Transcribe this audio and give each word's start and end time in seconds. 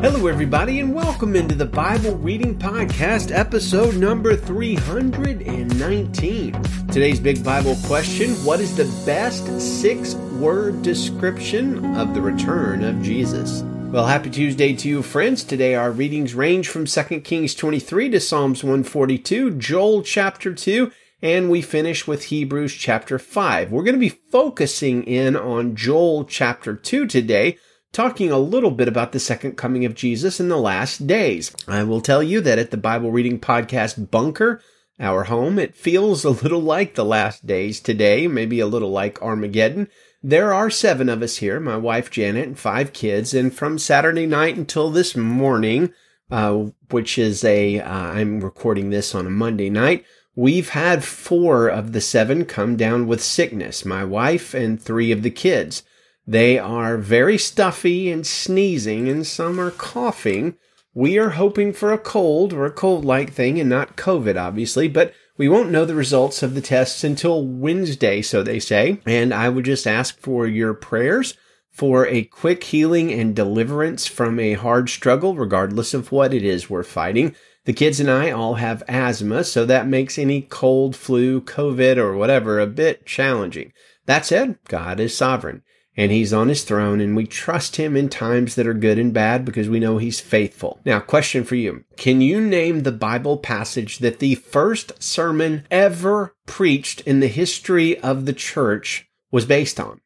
Hello, 0.00 0.28
everybody, 0.28 0.78
and 0.78 0.94
welcome 0.94 1.34
into 1.34 1.56
the 1.56 1.66
Bible 1.66 2.14
Reading 2.18 2.56
Podcast, 2.56 3.36
episode 3.36 3.96
number 3.96 4.36
319. 4.36 6.62
Today's 6.92 7.18
big 7.18 7.42
Bible 7.42 7.76
question 7.84 8.30
What 8.44 8.60
is 8.60 8.76
the 8.76 8.84
best 9.04 9.60
six 9.60 10.14
word 10.14 10.82
description 10.82 11.96
of 11.96 12.14
the 12.14 12.20
return 12.20 12.84
of 12.84 13.02
Jesus? 13.02 13.62
Well, 13.90 14.06
happy 14.06 14.30
Tuesday 14.30 14.72
to 14.72 14.88
you, 14.88 15.02
friends. 15.02 15.42
Today 15.42 15.74
our 15.74 15.90
readings 15.90 16.32
range 16.32 16.68
from 16.68 16.84
2 16.84 17.02
Kings 17.22 17.56
23 17.56 18.10
to 18.10 18.20
Psalms 18.20 18.62
142, 18.62 19.58
Joel 19.58 20.02
chapter 20.02 20.54
2, 20.54 20.92
and 21.22 21.50
we 21.50 21.60
finish 21.60 22.06
with 22.06 22.26
Hebrews 22.26 22.72
chapter 22.72 23.18
5. 23.18 23.72
We're 23.72 23.82
going 23.82 23.96
to 23.96 23.98
be 23.98 24.10
focusing 24.10 25.02
in 25.02 25.34
on 25.34 25.74
Joel 25.74 26.24
chapter 26.24 26.76
2 26.76 27.08
today 27.08 27.58
talking 27.98 28.30
a 28.30 28.38
little 28.38 28.70
bit 28.70 28.86
about 28.86 29.10
the 29.10 29.18
second 29.18 29.56
coming 29.56 29.84
of 29.84 29.92
Jesus 29.92 30.38
in 30.38 30.48
the 30.48 30.56
last 30.56 31.08
days. 31.08 31.50
I 31.66 31.82
will 31.82 32.00
tell 32.00 32.22
you 32.22 32.40
that 32.42 32.56
at 32.56 32.70
the 32.70 32.76
Bible 32.76 33.10
Reading 33.10 33.40
Podcast 33.40 34.12
Bunker, 34.12 34.62
our 35.00 35.24
home, 35.24 35.58
it 35.58 35.74
feels 35.74 36.24
a 36.24 36.30
little 36.30 36.60
like 36.60 36.94
the 36.94 37.04
last 37.04 37.44
days 37.44 37.80
today, 37.80 38.28
maybe 38.28 38.60
a 38.60 38.68
little 38.68 38.92
like 38.92 39.20
Armageddon. 39.20 39.88
There 40.22 40.54
are 40.54 40.70
seven 40.70 41.08
of 41.08 41.22
us 41.22 41.38
here, 41.38 41.58
my 41.58 41.76
wife 41.76 42.08
Janet 42.08 42.46
and 42.46 42.56
five 42.56 42.92
kids, 42.92 43.34
and 43.34 43.52
from 43.52 43.80
Saturday 43.80 44.26
night 44.26 44.56
until 44.56 44.90
this 44.90 45.16
morning, 45.16 45.92
uh, 46.30 46.66
which 46.90 47.18
is 47.18 47.42
a 47.42 47.80
uh, 47.80 48.24
recording 48.24 48.90
this 48.90 49.12
on 49.12 49.26
a 49.26 49.30
Monday 49.30 49.70
night, 49.70 50.04
we've 50.36 50.68
had 50.68 51.02
four 51.02 51.66
of 51.66 51.90
the 51.90 52.00
seven 52.00 52.44
come 52.44 52.76
down 52.76 53.08
with 53.08 53.20
sickness, 53.20 53.84
my 53.84 54.04
wife 54.04 54.54
and 54.54 54.80
three 54.80 55.10
of 55.10 55.24
the 55.24 55.32
kids. 55.32 55.82
They 56.30 56.58
are 56.58 56.98
very 56.98 57.38
stuffy 57.38 58.10
and 58.10 58.26
sneezing, 58.26 59.08
and 59.08 59.26
some 59.26 59.58
are 59.58 59.70
coughing. 59.70 60.56
We 60.92 61.16
are 61.16 61.30
hoping 61.30 61.72
for 61.72 61.90
a 61.90 61.96
cold 61.96 62.52
or 62.52 62.66
a 62.66 62.70
cold 62.70 63.02
like 63.02 63.32
thing 63.32 63.58
and 63.58 63.70
not 63.70 63.96
COVID, 63.96 64.38
obviously, 64.38 64.88
but 64.88 65.14
we 65.38 65.48
won't 65.48 65.70
know 65.70 65.86
the 65.86 65.94
results 65.94 66.42
of 66.42 66.54
the 66.54 66.60
tests 66.60 67.02
until 67.02 67.46
Wednesday, 67.46 68.20
so 68.20 68.42
they 68.42 68.60
say. 68.60 69.00
And 69.06 69.32
I 69.32 69.48
would 69.48 69.64
just 69.64 69.86
ask 69.86 70.20
for 70.20 70.46
your 70.46 70.74
prayers 70.74 71.32
for 71.70 72.06
a 72.06 72.24
quick 72.24 72.62
healing 72.64 73.10
and 73.10 73.34
deliverance 73.34 74.06
from 74.06 74.38
a 74.38 74.52
hard 74.52 74.90
struggle, 74.90 75.34
regardless 75.34 75.94
of 75.94 76.12
what 76.12 76.34
it 76.34 76.44
is 76.44 76.68
we're 76.68 76.82
fighting. 76.82 77.34
The 77.64 77.72
kids 77.72 78.00
and 78.00 78.10
I 78.10 78.32
all 78.32 78.56
have 78.56 78.82
asthma, 78.86 79.44
so 79.44 79.64
that 79.64 79.88
makes 79.88 80.18
any 80.18 80.42
cold, 80.42 80.94
flu, 80.94 81.40
COVID, 81.40 81.96
or 81.96 82.14
whatever 82.14 82.60
a 82.60 82.66
bit 82.66 83.06
challenging. 83.06 83.72
That 84.04 84.26
said, 84.26 84.58
God 84.68 85.00
is 85.00 85.16
sovereign 85.16 85.62
and 85.98 86.12
he's 86.12 86.32
on 86.32 86.48
his 86.48 86.62
throne 86.62 87.00
and 87.00 87.16
we 87.16 87.26
trust 87.26 87.74
him 87.74 87.96
in 87.96 88.08
times 88.08 88.54
that 88.54 88.68
are 88.68 88.72
good 88.72 89.00
and 89.00 89.12
bad 89.12 89.44
because 89.44 89.68
we 89.68 89.80
know 89.80 89.98
he's 89.98 90.20
faithful. 90.20 90.80
Now, 90.84 91.00
question 91.00 91.42
for 91.42 91.56
you. 91.56 91.84
Can 91.96 92.20
you 92.20 92.40
name 92.40 92.84
the 92.84 92.92
Bible 92.92 93.36
passage 93.36 93.98
that 93.98 94.20
the 94.20 94.36
first 94.36 95.02
sermon 95.02 95.66
ever 95.72 96.36
preached 96.46 97.00
in 97.00 97.18
the 97.18 97.26
history 97.26 97.98
of 97.98 98.26
the 98.26 98.32
church 98.32 99.08
was 99.32 99.44
based 99.44 99.80
on? 99.80 100.00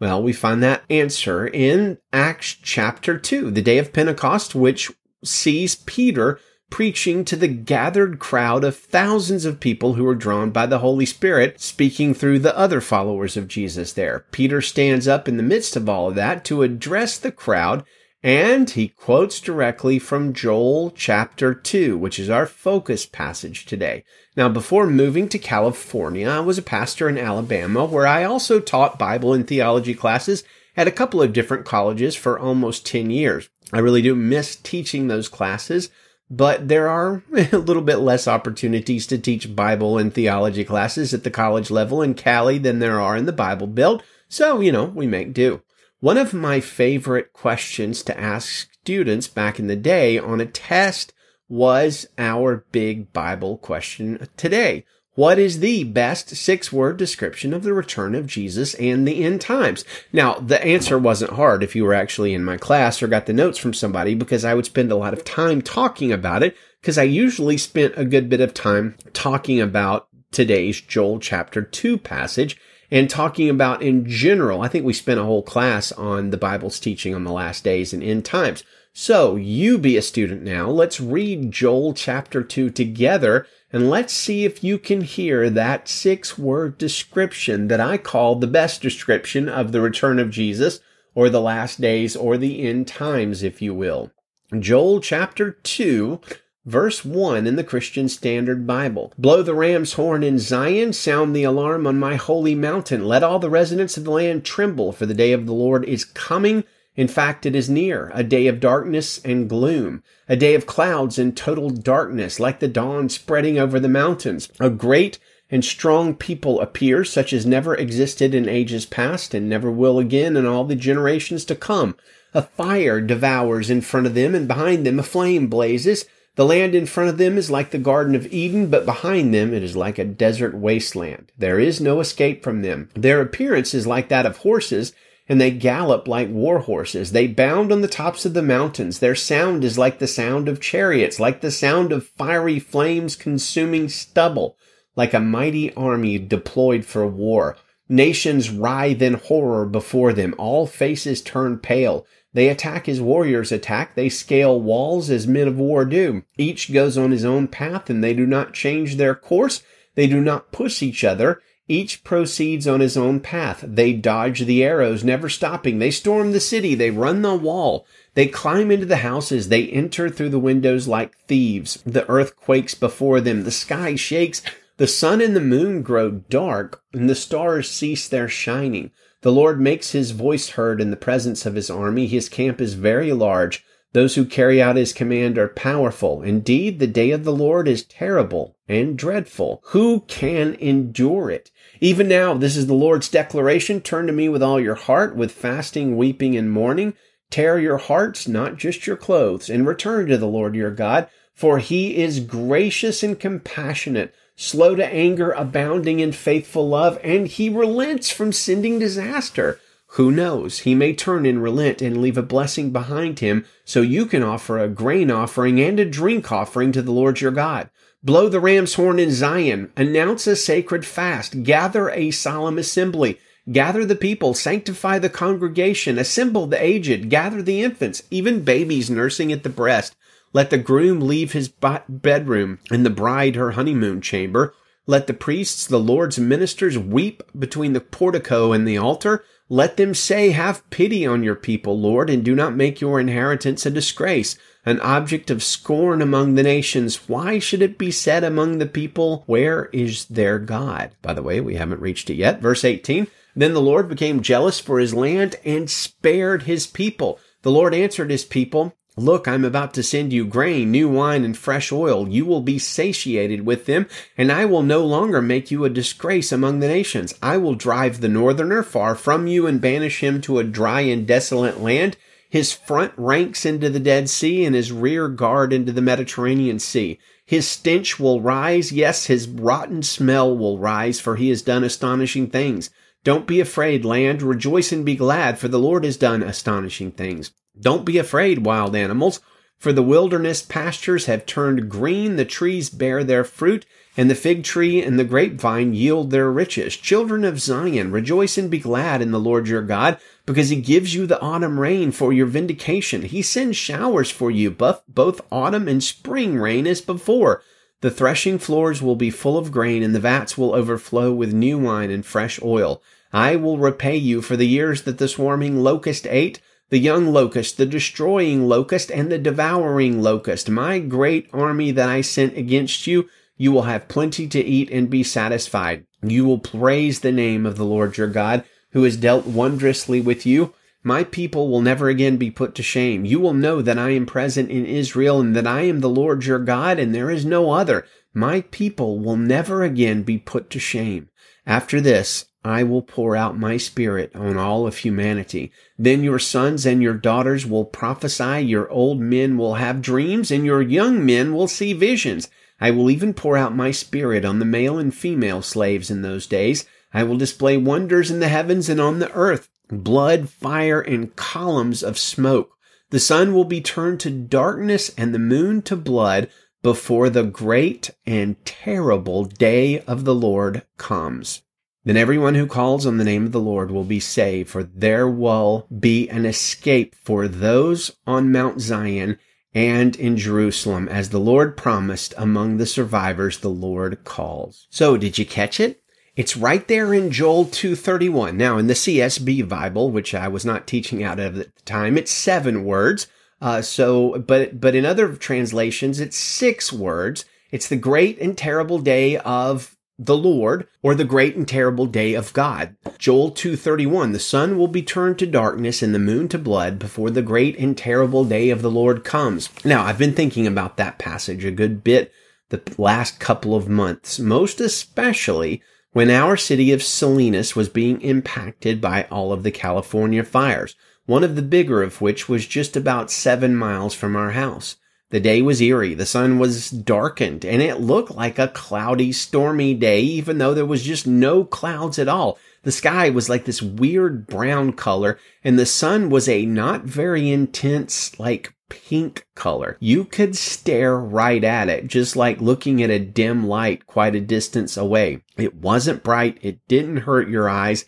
Well, 0.00 0.22
we 0.22 0.32
find 0.32 0.62
that 0.62 0.82
answer 0.88 1.46
in 1.46 1.98
Acts 2.10 2.54
chapter 2.54 3.18
2, 3.18 3.50
the 3.50 3.62
day 3.62 3.76
of 3.76 3.92
Pentecost, 3.92 4.54
which 4.54 4.90
sees 5.22 5.76
Peter 5.76 6.40
preaching 6.74 7.24
to 7.24 7.36
the 7.36 7.46
gathered 7.46 8.18
crowd 8.18 8.64
of 8.64 8.74
thousands 8.76 9.44
of 9.44 9.60
people 9.60 9.94
who 9.94 10.02
were 10.02 10.12
drawn 10.12 10.50
by 10.50 10.66
the 10.66 10.80
Holy 10.80 11.06
Spirit, 11.06 11.60
speaking 11.60 12.12
through 12.12 12.36
the 12.36 12.58
other 12.58 12.80
followers 12.80 13.36
of 13.36 13.46
Jesus 13.46 13.92
there. 13.92 14.26
Peter 14.32 14.60
stands 14.60 15.06
up 15.06 15.28
in 15.28 15.36
the 15.36 15.42
midst 15.44 15.76
of 15.76 15.88
all 15.88 16.08
of 16.08 16.16
that 16.16 16.44
to 16.44 16.64
address 16.64 17.16
the 17.16 17.30
crowd, 17.30 17.84
and 18.24 18.70
he 18.70 18.88
quotes 18.88 19.38
directly 19.38 20.00
from 20.00 20.32
Joel 20.32 20.90
chapter 20.90 21.54
2, 21.54 21.96
which 21.96 22.18
is 22.18 22.28
our 22.28 22.44
focus 22.44 23.06
passage 23.06 23.66
today. 23.66 24.02
Now, 24.36 24.48
before 24.48 24.88
moving 24.88 25.28
to 25.28 25.38
California, 25.38 26.28
I 26.28 26.40
was 26.40 26.58
a 26.58 26.62
pastor 26.62 27.08
in 27.08 27.16
Alabama 27.16 27.84
where 27.84 28.08
I 28.08 28.24
also 28.24 28.58
taught 28.58 28.98
Bible 28.98 29.32
and 29.32 29.46
theology 29.46 29.94
classes 29.94 30.42
at 30.76 30.88
a 30.88 30.90
couple 30.90 31.22
of 31.22 31.32
different 31.32 31.66
colleges 31.66 32.16
for 32.16 32.36
almost 32.36 32.84
10 32.84 33.10
years. 33.10 33.48
I 33.72 33.78
really 33.78 34.02
do 34.02 34.16
miss 34.16 34.56
teaching 34.56 35.06
those 35.06 35.28
classes 35.28 35.88
but 36.30 36.68
there 36.68 36.88
are 36.88 37.22
a 37.52 37.58
little 37.58 37.82
bit 37.82 37.98
less 37.98 38.26
opportunities 38.26 39.06
to 39.08 39.18
teach 39.18 39.54
Bible 39.54 39.98
and 39.98 40.12
theology 40.12 40.64
classes 40.64 41.14
at 41.14 41.24
the 41.24 41.30
college 41.30 41.70
level 41.70 42.02
in 42.02 42.14
Cali 42.14 42.58
than 42.58 42.78
there 42.78 43.00
are 43.00 43.16
in 43.16 43.26
the 43.26 43.32
Bible 43.32 43.66
Belt. 43.66 44.02
So, 44.28 44.60
you 44.60 44.72
know, 44.72 44.84
we 44.84 45.06
make 45.06 45.32
do. 45.32 45.62
One 46.00 46.18
of 46.18 46.34
my 46.34 46.60
favorite 46.60 47.32
questions 47.32 48.02
to 48.02 48.18
ask 48.18 48.70
students 48.72 49.28
back 49.28 49.58
in 49.58 49.68
the 49.68 49.76
day 49.76 50.18
on 50.18 50.40
a 50.40 50.46
test 50.46 51.12
was 51.48 52.06
our 52.18 52.66
big 52.72 53.12
Bible 53.12 53.58
question 53.58 54.28
today. 54.36 54.84
What 55.14 55.38
is 55.38 55.60
the 55.60 55.84
best 55.84 56.30
six 56.30 56.72
word 56.72 56.96
description 56.96 57.54
of 57.54 57.62
the 57.62 57.72
return 57.72 58.16
of 58.16 58.26
Jesus 58.26 58.74
and 58.74 59.06
the 59.06 59.22
end 59.22 59.40
times? 59.40 59.84
Now, 60.12 60.40
the 60.40 60.60
answer 60.64 60.98
wasn't 60.98 61.34
hard 61.34 61.62
if 61.62 61.76
you 61.76 61.84
were 61.84 61.94
actually 61.94 62.34
in 62.34 62.44
my 62.44 62.56
class 62.56 63.00
or 63.00 63.06
got 63.06 63.26
the 63.26 63.32
notes 63.32 63.56
from 63.56 63.74
somebody 63.74 64.16
because 64.16 64.44
I 64.44 64.54
would 64.54 64.66
spend 64.66 64.90
a 64.90 64.96
lot 64.96 65.12
of 65.12 65.24
time 65.24 65.62
talking 65.62 66.10
about 66.10 66.42
it 66.42 66.56
because 66.80 66.98
I 66.98 67.04
usually 67.04 67.56
spent 67.58 67.94
a 67.96 68.04
good 68.04 68.28
bit 68.28 68.40
of 68.40 68.54
time 68.54 68.96
talking 69.12 69.60
about 69.60 70.08
today's 70.32 70.80
Joel 70.80 71.20
chapter 71.20 71.62
2 71.62 71.96
passage 71.96 72.60
and 72.90 73.08
talking 73.08 73.48
about 73.48 73.82
in 73.82 74.06
general. 74.06 74.62
I 74.62 74.68
think 74.68 74.84
we 74.84 74.92
spent 74.92 75.20
a 75.20 75.24
whole 75.24 75.44
class 75.44 75.92
on 75.92 76.30
the 76.30 76.36
Bible's 76.36 76.80
teaching 76.80 77.14
on 77.14 77.22
the 77.22 77.32
last 77.32 77.62
days 77.62 77.92
and 77.92 78.02
end 78.02 78.24
times. 78.24 78.64
So 78.92 79.36
you 79.36 79.78
be 79.78 79.96
a 79.96 80.02
student 80.02 80.42
now. 80.42 80.68
Let's 80.70 81.00
read 81.00 81.52
Joel 81.52 81.94
chapter 81.94 82.42
2 82.42 82.70
together 82.70 83.46
and 83.74 83.90
let's 83.90 84.12
see 84.12 84.44
if 84.44 84.62
you 84.62 84.78
can 84.78 85.00
hear 85.00 85.50
that 85.50 85.88
six 85.88 86.38
word 86.38 86.78
description 86.78 87.66
that 87.66 87.80
I 87.80 87.96
call 87.96 88.36
the 88.36 88.46
best 88.46 88.80
description 88.80 89.48
of 89.48 89.72
the 89.72 89.80
return 89.80 90.20
of 90.20 90.30
Jesus 90.30 90.78
or 91.12 91.28
the 91.28 91.40
last 91.40 91.80
days 91.80 92.14
or 92.14 92.36
the 92.36 92.62
end 92.62 92.86
times, 92.86 93.42
if 93.42 93.60
you 93.60 93.74
will. 93.74 94.12
Joel 94.56 95.00
chapter 95.00 95.50
2, 95.50 96.20
verse 96.64 97.04
1 97.04 97.48
in 97.48 97.56
the 97.56 97.64
Christian 97.64 98.08
Standard 98.08 98.64
Bible. 98.64 99.12
Blow 99.18 99.42
the 99.42 99.56
ram's 99.56 99.94
horn 99.94 100.22
in 100.22 100.38
Zion, 100.38 100.92
sound 100.92 101.34
the 101.34 101.42
alarm 101.42 101.84
on 101.84 101.98
my 101.98 102.14
holy 102.14 102.54
mountain. 102.54 103.04
Let 103.04 103.24
all 103.24 103.40
the 103.40 103.50
residents 103.50 103.96
of 103.96 104.04
the 104.04 104.12
land 104.12 104.44
tremble, 104.44 104.92
for 104.92 105.04
the 105.04 105.14
day 105.14 105.32
of 105.32 105.46
the 105.46 105.52
Lord 105.52 105.84
is 105.84 106.04
coming 106.04 106.62
in 106.96 107.08
fact, 107.08 107.44
it 107.44 107.56
is 107.56 107.68
near, 107.68 108.12
a 108.14 108.22
day 108.22 108.46
of 108.46 108.60
darkness 108.60 109.20
and 109.24 109.48
gloom, 109.48 110.02
a 110.28 110.36
day 110.36 110.54
of 110.54 110.66
clouds 110.66 111.18
and 111.18 111.36
total 111.36 111.70
darkness, 111.70 112.38
like 112.38 112.60
the 112.60 112.68
dawn 112.68 113.08
spreading 113.08 113.58
over 113.58 113.80
the 113.80 113.88
mountains. 113.88 114.48
A 114.60 114.70
great 114.70 115.18
and 115.50 115.64
strong 115.64 116.14
people 116.14 116.60
appear, 116.60 117.04
such 117.04 117.32
as 117.32 117.44
never 117.44 117.74
existed 117.74 118.32
in 118.32 118.48
ages 118.48 118.86
past 118.86 119.34
and 119.34 119.48
never 119.48 119.70
will 119.70 119.98
again 119.98 120.36
in 120.36 120.46
all 120.46 120.64
the 120.64 120.76
generations 120.76 121.44
to 121.46 121.56
come. 121.56 121.96
A 122.32 122.42
fire 122.42 123.00
devours 123.00 123.70
in 123.70 123.80
front 123.80 124.06
of 124.06 124.14
them, 124.14 124.34
and 124.34 124.46
behind 124.46 124.86
them 124.86 125.00
a 125.00 125.02
flame 125.02 125.48
blazes. 125.48 126.06
The 126.36 126.44
land 126.44 126.74
in 126.74 126.86
front 126.86 127.10
of 127.10 127.18
them 127.18 127.36
is 127.38 127.50
like 127.50 127.70
the 127.70 127.78
Garden 127.78 128.14
of 128.14 128.32
Eden, 128.32 128.68
but 128.68 128.86
behind 128.86 129.34
them 129.34 129.52
it 129.52 129.62
is 129.62 129.76
like 129.76 129.98
a 129.98 130.04
desert 130.04 130.54
wasteland. 130.54 131.30
There 131.38 131.60
is 131.60 131.80
no 131.80 132.00
escape 132.00 132.42
from 132.42 132.62
them. 132.62 132.88
Their 132.94 133.20
appearance 133.20 133.74
is 133.74 133.86
like 133.86 134.08
that 134.08 134.26
of 134.26 134.38
horses, 134.38 134.92
and 135.28 135.40
they 135.40 135.50
gallop 135.50 136.06
like 136.06 136.28
war 136.28 136.60
horses. 136.60 137.12
They 137.12 137.26
bound 137.26 137.72
on 137.72 137.80
the 137.80 137.88
tops 137.88 138.26
of 138.26 138.34
the 138.34 138.42
mountains. 138.42 138.98
Their 138.98 139.14
sound 139.14 139.64
is 139.64 139.78
like 139.78 139.98
the 139.98 140.06
sound 140.06 140.48
of 140.48 140.60
chariots, 140.60 141.18
like 141.18 141.40
the 141.40 141.50
sound 141.50 141.92
of 141.92 142.06
fiery 142.08 142.58
flames 142.58 143.16
consuming 143.16 143.88
stubble, 143.88 144.56
like 144.96 145.14
a 145.14 145.20
mighty 145.20 145.74
army 145.74 146.18
deployed 146.18 146.84
for 146.84 147.06
war. 147.06 147.56
Nations 147.88 148.50
writhe 148.50 149.02
in 149.02 149.14
horror 149.14 149.66
before 149.66 150.12
them. 150.12 150.34
All 150.38 150.66
faces 150.66 151.22
turn 151.22 151.58
pale. 151.58 152.06
They 152.32 152.48
attack 152.48 152.88
as 152.88 153.00
warriors 153.00 153.52
attack. 153.52 153.94
They 153.94 154.08
scale 154.08 154.60
walls 154.60 155.10
as 155.10 155.26
men 155.26 155.48
of 155.48 155.58
war 155.58 155.84
do. 155.84 156.24
Each 156.36 156.72
goes 156.72 156.98
on 156.98 157.12
his 157.12 157.24
own 157.24 157.46
path 157.46 157.88
and 157.88 158.02
they 158.02 158.14
do 158.14 158.26
not 158.26 158.54
change 158.54 158.96
their 158.96 159.14
course. 159.14 159.62
They 159.94 160.06
do 160.06 160.20
not 160.20 160.50
push 160.50 160.82
each 160.82 161.04
other. 161.04 161.40
Each 161.66 162.04
proceeds 162.04 162.68
on 162.68 162.80
his 162.80 162.96
own 162.96 163.20
path. 163.20 163.64
They 163.66 163.94
dodge 163.94 164.40
the 164.40 164.62
arrows, 164.62 165.02
never 165.02 165.30
stopping. 165.30 165.78
They 165.78 165.90
storm 165.90 166.32
the 166.32 166.40
city. 166.40 166.74
They 166.74 166.90
run 166.90 167.22
the 167.22 167.34
wall. 167.34 167.86
They 168.12 168.26
climb 168.26 168.70
into 168.70 168.84
the 168.84 168.98
houses. 168.98 169.48
They 169.48 169.68
enter 169.68 170.10
through 170.10 170.28
the 170.28 170.38
windows 170.38 170.86
like 170.86 171.16
thieves. 171.26 171.82
The 171.86 172.06
earth 172.08 172.36
quakes 172.36 172.74
before 172.74 173.20
them. 173.22 173.44
The 173.44 173.50
sky 173.50 173.94
shakes. 173.94 174.42
The 174.76 174.86
sun 174.86 175.20
and 175.20 175.34
the 175.34 175.40
moon 175.40 175.82
grow 175.82 176.10
dark, 176.10 176.82
and 176.92 177.08
the 177.08 177.14
stars 177.14 177.70
cease 177.70 178.08
their 178.08 178.28
shining. 178.28 178.90
The 179.22 179.32
Lord 179.32 179.60
makes 179.60 179.92
his 179.92 180.10
voice 180.10 180.50
heard 180.50 180.80
in 180.80 180.90
the 180.90 180.96
presence 180.96 181.46
of 181.46 181.54
his 181.54 181.70
army. 181.70 182.06
His 182.08 182.28
camp 182.28 182.60
is 182.60 182.74
very 182.74 183.12
large. 183.12 183.64
Those 183.94 184.16
who 184.16 184.24
carry 184.24 184.60
out 184.60 184.74
his 184.74 184.92
command 184.92 185.38
are 185.38 185.46
powerful. 185.46 186.20
Indeed, 186.20 186.80
the 186.80 186.88
day 186.88 187.12
of 187.12 187.22
the 187.22 187.32
Lord 187.32 187.68
is 187.68 187.84
terrible 187.84 188.56
and 188.68 188.98
dreadful. 188.98 189.62
Who 189.66 190.00
can 190.08 190.54
endure 190.54 191.30
it? 191.30 191.52
Even 191.80 192.08
now, 192.08 192.34
this 192.34 192.56
is 192.56 192.66
the 192.66 192.74
Lord's 192.74 193.08
declaration. 193.08 193.80
Turn 193.80 194.06
to 194.06 194.12
me 194.12 194.28
with 194.28 194.42
all 194.42 194.60
your 194.60 194.74
heart, 194.74 195.16
with 195.16 195.32
fasting, 195.32 195.96
weeping, 195.96 196.36
and 196.36 196.50
mourning. 196.50 196.94
Tear 197.30 197.58
your 197.58 197.78
hearts, 197.78 198.28
not 198.28 198.56
just 198.56 198.86
your 198.86 198.96
clothes, 198.96 199.50
and 199.50 199.66
return 199.66 200.06
to 200.06 200.16
the 200.16 200.28
Lord 200.28 200.54
your 200.54 200.70
God, 200.70 201.08
for 201.34 201.58
he 201.58 201.96
is 201.96 202.20
gracious 202.20 203.02
and 203.02 203.18
compassionate, 203.18 204.14
slow 204.36 204.76
to 204.76 204.86
anger, 204.86 205.32
abounding 205.32 206.00
in 206.00 206.12
faithful 206.12 206.68
love, 206.68 206.98
and 207.02 207.26
he 207.26 207.48
relents 207.48 208.10
from 208.10 208.32
sending 208.32 208.78
disaster. 208.78 209.58
Who 209.94 210.10
knows? 210.10 210.60
He 210.60 210.74
may 210.74 210.92
turn 210.92 211.24
and 211.24 211.42
relent 211.42 211.80
and 211.80 212.00
leave 212.00 212.18
a 212.18 212.22
blessing 212.22 212.70
behind 212.70 213.20
him 213.20 213.44
so 213.64 213.80
you 213.80 214.06
can 214.06 214.24
offer 214.24 214.58
a 214.58 214.68
grain 214.68 215.10
offering 215.10 215.60
and 215.60 215.78
a 215.78 215.84
drink 215.84 216.32
offering 216.32 216.72
to 216.72 216.82
the 216.82 216.90
Lord 216.90 217.20
your 217.20 217.30
God. 217.30 217.70
Blow 218.04 218.28
the 218.28 218.38
ram's 218.38 218.74
horn 218.74 218.98
in 218.98 219.10
Zion, 219.10 219.72
announce 219.78 220.26
a 220.26 220.36
sacred 220.36 220.84
fast, 220.84 221.42
gather 221.42 221.88
a 221.88 222.10
solemn 222.10 222.58
assembly, 222.58 223.18
gather 223.50 223.86
the 223.86 223.96
people, 223.96 224.34
sanctify 224.34 224.98
the 224.98 225.08
congregation, 225.08 225.98
assemble 225.98 226.46
the 226.46 226.62
aged, 226.62 227.08
gather 227.08 227.40
the 227.40 227.62
infants, 227.62 228.02
even 228.10 228.44
babies 228.44 228.90
nursing 228.90 229.32
at 229.32 229.42
the 229.42 229.48
breast. 229.48 229.96
Let 230.34 230.50
the 230.50 230.58
groom 230.58 231.00
leave 231.00 231.32
his 231.32 231.48
bedroom 231.48 232.58
and 232.70 232.84
the 232.84 232.90
bride 232.90 233.36
her 233.36 233.52
honeymoon 233.52 234.02
chamber. 234.02 234.52
Let 234.86 235.06
the 235.06 235.14
priests, 235.14 235.66
the 235.66 235.80
Lord's 235.80 236.18
ministers, 236.18 236.76
weep 236.76 237.22
between 237.38 237.72
the 237.72 237.80
portico 237.80 238.52
and 238.52 238.68
the 238.68 238.76
altar. 238.76 239.24
Let 239.48 239.76
them 239.76 239.94
say, 239.94 240.30
Have 240.30 240.68
pity 240.70 241.06
on 241.06 241.22
your 241.22 241.34
people, 241.34 241.78
Lord, 241.78 242.08
and 242.08 242.24
do 242.24 242.34
not 242.34 242.56
make 242.56 242.80
your 242.80 242.98
inheritance 242.98 243.66
a 243.66 243.70
disgrace 243.70 244.36
an 244.66 244.80
object 244.80 245.30
of 245.30 245.42
scorn 245.42 246.00
among 246.00 246.34
the 246.34 246.42
nations. 246.42 247.08
Why 247.08 247.38
should 247.38 247.60
it 247.60 247.76
be 247.76 247.90
said 247.90 248.24
among 248.24 248.58
the 248.58 248.66
people, 248.66 249.24
Where 249.26 249.66
is 249.72 250.06
their 250.06 250.38
God? 250.38 250.92
By 251.02 251.12
the 251.12 251.22
way, 251.22 251.40
we 251.40 251.56
haven't 251.56 251.80
reached 251.80 252.08
it 252.10 252.14
yet. 252.14 252.40
Verse 252.40 252.64
18. 252.64 253.06
Then 253.36 253.52
the 253.52 253.60
Lord 253.60 253.88
became 253.88 254.22
jealous 254.22 254.60
for 254.60 254.78
his 254.78 254.94
land 254.94 255.36
and 255.44 255.68
spared 255.68 256.44
his 256.44 256.66
people. 256.66 257.18
The 257.42 257.50
Lord 257.50 257.74
answered 257.74 258.10
his 258.10 258.24
people, 258.24 258.74
Look, 258.96 259.26
I'm 259.26 259.44
about 259.44 259.74
to 259.74 259.82
send 259.82 260.12
you 260.12 260.24
grain, 260.24 260.70
new 260.70 260.88
wine, 260.88 261.24
and 261.24 261.36
fresh 261.36 261.72
oil. 261.72 262.08
You 262.08 262.24
will 262.24 262.40
be 262.40 262.58
satiated 262.58 263.44
with 263.44 263.66
them, 263.66 263.86
and 264.16 264.30
I 264.30 264.44
will 264.44 264.62
no 264.62 264.84
longer 264.84 265.20
make 265.20 265.50
you 265.50 265.64
a 265.64 265.70
disgrace 265.70 266.30
among 266.30 266.60
the 266.60 266.68
nations. 266.68 267.14
I 267.22 267.36
will 267.38 267.54
drive 267.54 268.00
the 268.00 268.08
northerner 268.08 268.62
far 268.62 268.94
from 268.94 269.26
you 269.26 269.46
and 269.46 269.60
banish 269.60 270.00
him 270.00 270.20
to 270.22 270.38
a 270.38 270.44
dry 270.44 270.82
and 270.82 271.06
desolate 271.06 271.60
land 271.60 271.96
his 272.34 272.52
front 272.52 272.92
ranks 272.96 273.46
into 273.46 273.70
the 273.70 273.78
Dead 273.78 274.10
Sea 274.10 274.44
and 274.44 274.56
his 274.56 274.72
rear 274.72 275.06
guard 275.06 275.52
into 275.52 275.70
the 275.70 275.80
Mediterranean 275.80 276.58
Sea. 276.58 276.98
His 277.24 277.46
stench 277.46 278.00
will 278.00 278.20
rise. 278.20 278.72
Yes, 278.72 279.06
his 279.06 279.28
rotten 279.28 279.84
smell 279.84 280.36
will 280.36 280.58
rise, 280.58 280.98
for 280.98 281.14
he 281.14 281.28
has 281.28 281.42
done 281.42 281.62
astonishing 281.62 282.28
things. 282.30 282.70
Don't 283.04 283.26
be 283.26 283.38
afraid, 283.38 283.84
land. 283.84 284.22
Rejoice 284.22 284.72
and 284.72 284.84
be 284.84 284.96
glad, 284.96 285.38
for 285.38 285.46
the 285.46 285.58
Lord 285.58 285.84
has 285.84 285.96
done 285.96 286.22
astonishing 286.22 286.90
things. 286.90 287.30
Don't 287.60 287.84
be 287.84 287.98
afraid, 287.98 288.44
wild 288.44 288.74
animals, 288.74 289.20
for 289.58 289.72
the 289.72 289.82
wilderness 289.82 290.42
pastures 290.42 291.06
have 291.06 291.26
turned 291.26 291.68
green, 291.68 292.16
the 292.16 292.24
trees 292.24 292.70
bear 292.70 293.04
their 293.04 293.22
fruit, 293.22 293.64
and 293.96 294.10
the 294.10 294.14
fig 294.14 294.42
tree 294.42 294.82
and 294.82 294.98
the 294.98 295.04
grapevine 295.04 295.72
yield 295.72 296.10
their 296.10 296.30
riches. 296.30 296.76
Children 296.76 297.24
of 297.24 297.40
Zion, 297.40 297.92
rejoice 297.92 298.36
and 298.36 298.50
be 298.50 298.58
glad 298.58 299.00
in 299.00 299.12
the 299.12 299.20
Lord 299.20 299.48
your 299.48 299.62
God, 299.62 299.98
because 300.26 300.48
he 300.48 300.60
gives 300.60 300.94
you 300.94 301.06
the 301.06 301.20
autumn 301.20 301.60
rain 301.60 301.92
for 301.92 302.12
your 302.12 302.26
vindication. 302.26 303.02
He 303.02 303.22
sends 303.22 303.56
showers 303.56 304.10
for 304.10 304.30
you, 304.30 304.50
both 304.50 305.20
autumn 305.30 305.68
and 305.68 305.84
spring 305.84 306.38
rain 306.38 306.66
as 306.66 306.80
before. 306.80 307.42
The 307.80 307.90
threshing 307.90 308.38
floors 308.38 308.80
will 308.80 308.96
be 308.96 309.10
full 309.10 309.36
of 309.36 309.52
grain, 309.52 309.82
and 309.82 309.94
the 309.94 310.00
vats 310.00 310.36
will 310.36 310.54
overflow 310.54 311.12
with 311.12 311.34
new 311.34 311.58
wine 311.58 311.90
and 311.90 312.04
fresh 312.04 312.40
oil. 312.42 312.82
I 313.14 313.36
will 313.36 313.56
repay 313.56 313.96
you 313.96 314.20
for 314.20 314.36
the 314.36 314.46
years 314.46 314.82
that 314.82 314.98
the 314.98 315.08
swarming 315.08 315.62
locust 315.62 316.06
ate, 316.06 316.40
the 316.68 316.78
young 316.78 317.06
locust, 317.12 317.56
the 317.56 317.64
destroying 317.64 318.46
locust, 318.46 318.90
and 318.90 319.10
the 319.10 319.18
devouring 319.18 320.02
locust, 320.02 320.50
my 320.50 320.80
great 320.80 321.30
army 321.32 321.70
that 321.70 321.88
I 321.88 322.02
sent 322.02 322.36
against 322.36 322.86
you 322.86 323.08
you 323.36 323.50
will 323.50 323.62
have 323.62 323.88
plenty 323.88 324.28
to 324.28 324.44
eat 324.44 324.70
and 324.70 324.88
be 324.88 325.02
satisfied. 325.02 325.86
You 326.02 326.24
will 326.24 326.38
praise 326.38 327.00
the 327.00 327.12
name 327.12 327.46
of 327.46 327.56
the 327.56 327.64
Lord 327.64 327.96
your 327.96 328.06
God, 328.06 328.44
who 328.72 328.84
has 328.84 328.96
dealt 328.96 329.26
wondrously 329.26 330.00
with 330.00 330.24
you. 330.24 330.54
My 330.82 331.02
people 331.02 331.48
will 331.48 331.62
never 331.62 331.88
again 331.88 332.16
be 332.16 332.30
put 332.30 332.54
to 332.56 332.62
shame. 332.62 333.04
You 333.04 333.18
will 333.18 333.34
know 333.34 333.62
that 333.62 333.78
I 333.78 333.90
am 333.90 334.06
present 334.06 334.50
in 334.50 334.66
Israel 334.66 335.20
and 335.20 335.34
that 335.34 335.46
I 335.46 335.62
am 335.62 335.80
the 335.80 335.88
Lord 335.88 336.26
your 336.26 336.38
God 336.38 336.78
and 336.78 336.94
there 336.94 337.10
is 337.10 337.24
no 337.24 337.50
other. 337.50 337.86
My 338.12 338.42
people 338.42 339.00
will 339.00 339.16
never 339.16 339.62
again 339.62 340.02
be 340.02 340.18
put 340.18 340.50
to 340.50 340.60
shame. 340.60 341.08
After 341.46 341.80
this, 341.80 342.26
I 342.44 342.62
will 342.62 342.82
pour 342.82 343.16
out 343.16 343.38
my 343.38 343.56
spirit 343.56 344.14
on 344.14 344.36
all 344.36 344.66
of 344.66 344.76
humanity. 344.76 345.50
Then 345.78 346.04
your 346.04 346.18
sons 346.18 346.66
and 346.66 346.82
your 346.82 346.92
daughters 346.92 347.46
will 347.46 347.64
prophesy, 347.64 348.42
your 348.42 348.70
old 348.70 349.00
men 349.00 349.38
will 349.38 349.54
have 349.54 349.80
dreams, 349.80 350.30
and 350.30 350.44
your 350.44 350.60
young 350.60 351.06
men 351.06 351.32
will 351.32 351.48
see 351.48 351.72
visions. 351.72 352.28
I 352.60 352.70
will 352.70 352.90
even 352.90 353.14
pour 353.14 353.38
out 353.38 353.56
my 353.56 353.70
spirit 353.70 354.26
on 354.26 354.40
the 354.40 354.44
male 354.44 354.78
and 354.78 354.94
female 354.94 355.40
slaves 355.40 355.90
in 355.90 356.02
those 356.02 356.26
days. 356.26 356.66
I 356.92 357.02
will 357.02 357.16
display 357.16 357.56
wonders 357.56 358.10
in 358.10 358.20
the 358.20 358.28
heavens 358.28 358.68
and 358.68 358.80
on 358.80 358.98
the 358.98 359.12
earth, 359.12 359.48
blood, 359.70 360.28
fire, 360.28 360.82
and 360.82 361.16
columns 361.16 361.82
of 361.82 361.98
smoke. 361.98 362.50
The 362.90 363.00
sun 363.00 363.32
will 363.32 363.44
be 363.44 363.62
turned 363.62 364.00
to 364.00 364.10
darkness 364.10 364.92
and 364.98 365.14
the 365.14 365.18
moon 365.18 365.62
to 365.62 365.76
blood 365.76 366.28
before 366.62 367.08
the 367.08 367.24
great 367.24 367.90
and 368.06 368.36
terrible 368.44 369.24
day 369.24 369.80
of 369.80 370.04
the 370.04 370.14
Lord 370.14 370.62
comes. 370.76 371.42
Then 371.84 371.98
everyone 371.98 372.34
who 372.34 372.46
calls 372.46 372.86
on 372.86 372.96
the 372.96 373.04
name 373.04 373.26
of 373.26 373.32
the 373.32 373.40
Lord 373.40 373.70
will 373.70 373.84
be 373.84 374.00
saved, 374.00 374.48
for 374.48 374.62
there 374.62 375.06
will 375.06 375.66
be 375.78 376.08
an 376.08 376.24
escape 376.24 376.94
for 376.94 377.28
those 377.28 377.94
on 378.06 378.32
Mount 378.32 378.60
Zion 378.60 379.18
and 379.54 379.94
in 379.94 380.16
Jerusalem, 380.16 380.88
as 380.88 381.10
the 381.10 381.20
Lord 381.20 381.56
promised 381.56 382.14
among 382.16 382.56
the 382.56 382.66
survivors 382.66 383.38
the 383.38 383.50
Lord 383.50 384.02
calls. 384.02 384.66
So 384.70 384.96
did 384.96 385.18
you 385.18 385.26
catch 385.26 385.60
it? 385.60 385.82
It's 386.16 386.36
right 386.36 386.66
there 386.68 386.94
in 386.94 387.10
Joel 387.10 387.44
231. 387.44 388.36
Now 388.36 388.56
in 388.56 388.66
the 388.66 388.74
CSB 388.74 389.46
Bible, 389.48 389.90
which 389.90 390.14
I 390.14 390.28
was 390.28 390.44
not 390.44 390.66
teaching 390.66 391.04
out 391.04 391.20
of 391.20 391.38
at 391.38 391.54
the 391.54 391.62
time, 391.62 391.98
it's 391.98 392.10
seven 392.10 392.64
words. 392.64 393.08
Uh, 393.40 393.60
so, 393.60 394.18
but, 394.20 394.60
but 394.60 394.74
in 394.74 394.86
other 394.86 395.14
translations, 395.16 396.00
it's 396.00 396.16
six 396.16 396.72
words. 396.72 397.24
It's 397.50 397.68
the 397.68 397.76
great 397.76 398.18
and 398.20 398.38
terrible 398.38 398.78
day 398.78 399.18
of 399.18 399.76
the 399.98 400.16
Lord 400.16 400.66
or 400.82 400.94
the 400.94 401.04
great 401.04 401.36
and 401.36 401.46
terrible 401.46 401.86
day 401.86 402.14
of 402.14 402.32
God. 402.32 402.76
Joel 402.98 403.30
2:31 403.30 404.12
The 404.12 404.18
sun 404.18 404.58
will 404.58 404.68
be 404.68 404.82
turned 404.82 405.18
to 405.20 405.26
darkness 405.26 405.82
and 405.82 405.94
the 405.94 405.98
moon 405.98 406.28
to 406.28 406.38
blood 406.38 406.78
before 406.78 407.10
the 407.10 407.22
great 407.22 407.58
and 407.58 407.76
terrible 407.76 408.24
day 408.24 408.50
of 408.50 408.62
the 408.62 408.70
Lord 408.70 409.04
comes. 409.04 409.48
Now, 409.64 409.84
I've 409.84 409.98
been 409.98 410.14
thinking 410.14 410.46
about 410.46 410.76
that 410.76 410.98
passage 410.98 411.44
a 411.44 411.50
good 411.50 411.84
bit 411.84 412.12
the 412.50 412.62
last 412.78 413.20
couple 413.20 413.54
of 413.54 413.68
months, 413.68 414.18
most 414.18 414.60
especially 414.60 415.62
when 415.92 416.10
our 416.10 416.36
city 416.36 416.72
of 416.72 416.82
Salinas 416.82 417.54
was 417.54 417.68
being 417.68 418.00
impacted 418.00 418.80
by 418.80 419.06
all 419.10 419.32
of 419.32 419.42
the 419.42 419.50
California 419.50 420.24
fires, 420.24 420.74
one 421.06 421.22
of 421.22 421.36
the 421.36 421.42
bigger 421.42 421.82
of 421.82 422.00
which 422.00 422.28
was 422.28 422.46
just 422.46 422.76
about 422.76 423.10
7 423.10 423.54
miles 423.54 423.94
from 423.94 424.16
our 424.16 424.32
house. 424.32 424.76
The 425.10 425.20
day 425.20 425.42
was 425.42 425.60
eerie. 425.60 425.94
The 425.94 426.06
sun 426.06 426.38
was 426.38 426.70
darkened 426.70 427.44
and 427.44 427.62
it 427.62 427.80
looked 427.80 428.10
like 428.10 428.38
a 428.38 428.48
cloudy, 428.48 429.12
stormy 429.12 429.74
day, 429.74 430.00
even 430.00 430.38
though 430.38 430.54
there 430.54 430.66
was 430.66 430.82
just 430.82 431.06
no 431.06 431.44
clouds 431.44 431.98
at 431.98 432.08
all. 432.08 432.38
The 432.62 432.72
sky 432.72 433.10
was 433.10 433.28
like 433.28 433.44
this 433.44 433.62
weird 433.62 434.26
brown 434.26 434.72
color 434.72 435.18
and 435.44 435.58
the 435.58 435.66
sun 435.66 436.10
was 436.10 436.28
a 436.28 436.46
not 436.46 436.84
very 436.84 437.30
intense, 437.30 438.18
like 438.18 438.54
pink 438.68 439.26
color. 439.34 439.76
You 439.78 440.04
could 440.04 440.36
stare 440.36 440.98
right 440.98 441.44
at 441.44 441.68
it, 441.68 441.86
just 441.86 442.16
like 442.16 442.40
looking 442.40 442.82
at 442.82 442.90
a 442.90 442.98
dim 442.98 443.46
light 443.46 443.86
quite 443.86 444.16
a 444.16 444.20
distance 444.20 444.76
away. 444.76 445.22
It 445.36 445.54
wasn't 445.54 446.02
bright. 446.02 446.38
It 446.42 446.66
didn't 446.66 446.98
hurt 446.98 447.28
your 447.28 447.48
eyes. 447.48 447.84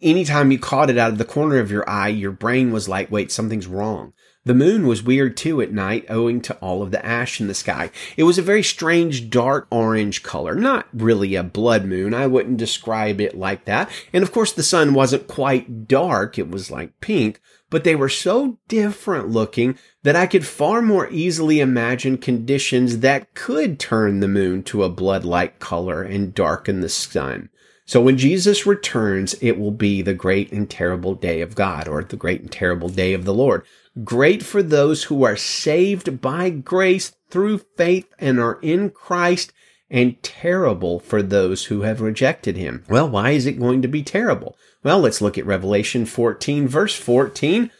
Anytime 0.00 0.50
you 0.50 0.58
caught 0.58 0.90
it 0.90 0.98
out 0.98 1.12
of 1.12 1.18
the 1.18 1.24
corner 1.24 1.58
of 1.58 1.70
your 1.70 1.88
eye, 1.88 2.08
your 2.08 2.32
brain 2.32 2.72
was 2.72 2.88
like, 2.88 3.10
wait, 3.10 3.32
something's 3.32 3.66
wrong. 3.66 4.12
The 4.44 4.54
moon 4.54 4.88
was 4.88 5.04
weird 5.04 5.36
too 5.36 5.62
at 5.62 5.70
night 5.70 6.04
owing 6.08 6.40
to 6.42 6.54
all 6.56 6.82
of 6.82 6.90
the 6.90 7.04
ash 7.06 7.40
in 7.40 7.46
the 7.46 7.54
sky. 7.54 7.92
It 8.16 8.24
was 8.24 8.38
a 8.38 8.42
very 8.42 8.64
strange 8.64 9.30
dark 9.30 9.68
orange 9.70 10.24
color, 10.24 10.56
not 10.56 10.88
really 10.92 11.36
a 11.36 11.44
blood 11.44 11.84
moon. 11.84 12.12
I 12.12 12.26
wouldn't 12.26 12.56
describe 12.56 13.20
it 13.20 13.38
like 13.38 13.66
that. 13.66 13.88
And 14.12 14.24
of 14.24 14.32
course 14.32 14.52
the 14.52 14.64
sun 14.64 14.94
wasn't 14.94 15.28
quite 15.28 15.86
dark. 15.86 16.40
It 16.40 16.50
was 16.50 16.72
like 16.72 17.00
pink, 17.00 17.40
but 17.70 17.84
they 17.84 17.94
were 17.94 18.08
so 18.08 18.58
different 18.66 19.28
looking 19.28 19.78
that 20.02 20.16
I 20.16 20.26
could 20.26 20.44
far 20.44 20.82
more 20.82 21.08
easily 21.10 21.60
imagine 21.60 22.18
conditions 22.18 22.98
that 22.98 23.34
could 23.34 23.78
turn 23.78 24.18
the 24.18 24.26
moon 24.26 24.64
to 24.64 24.82
a 24.82 24.88
blood-like 24.88 25.60
color 25.60 26.02
and 26.02 26.34
darken 26.34 26.80
the 26.80 26.88
sun. 26.88 27.48
So 27.84 28.00
when 28.00 28.18
Jesus 28.18 28.66
returns, 28.66 29.34
it 29.34 29.52
will 29.58 29.70
be 29.70 30.02
the 30.02 30.14
great 30.14 30.50
and 30.50 30.68
terrible 30.68 31.14
day 31.14 31.42
of 31.42 31.54
God 31.54 31.86
or 31.86 32.02
the 32.02 32.16
great 32.16 32.40
and 32.40 32.50
terrible 32.50 32.88
day 32.88 33.12
of 33.12 33.24
the 33.24 33.34
Lord 33.34 33.64
great 34.04 34.42
for 34.42 34.62
those 34.62 35.04
who 35.04 35.24
are 35.24 35.36
saved 35.36 36.20
by 36.20 36.50
grace 36.50 37.12
through 37.30 37.58
faith 37.76 38.12
and 38.18 38.38
are 38.38 38.58
in 38.62 38.90
Christ, 38.90 39.52
and 39.90 40.22
terrible 40.22 41.00
for 41.00 41.22
those 41.22 41.66
who 41.66 41.82
have 41.82 42.00
rejected 42.00 42.56
him. 42.56 42.84
Well, 42.88 43.08
why 43.08 43.30
is 43.32 43.44
it 43.46 43.60
going 43.60 43.82
to 43.82 43.88
be 43.88 44.02
terrible? 44.02 44.56
Well, 44.82 45.00
let's 45.00 45.20
look 45.20 45.36
at 45.36 45.46
Revelation 45.46 46.06
14, 46.06 46.66
verse 46.66 46.96
14. 46.96 47.70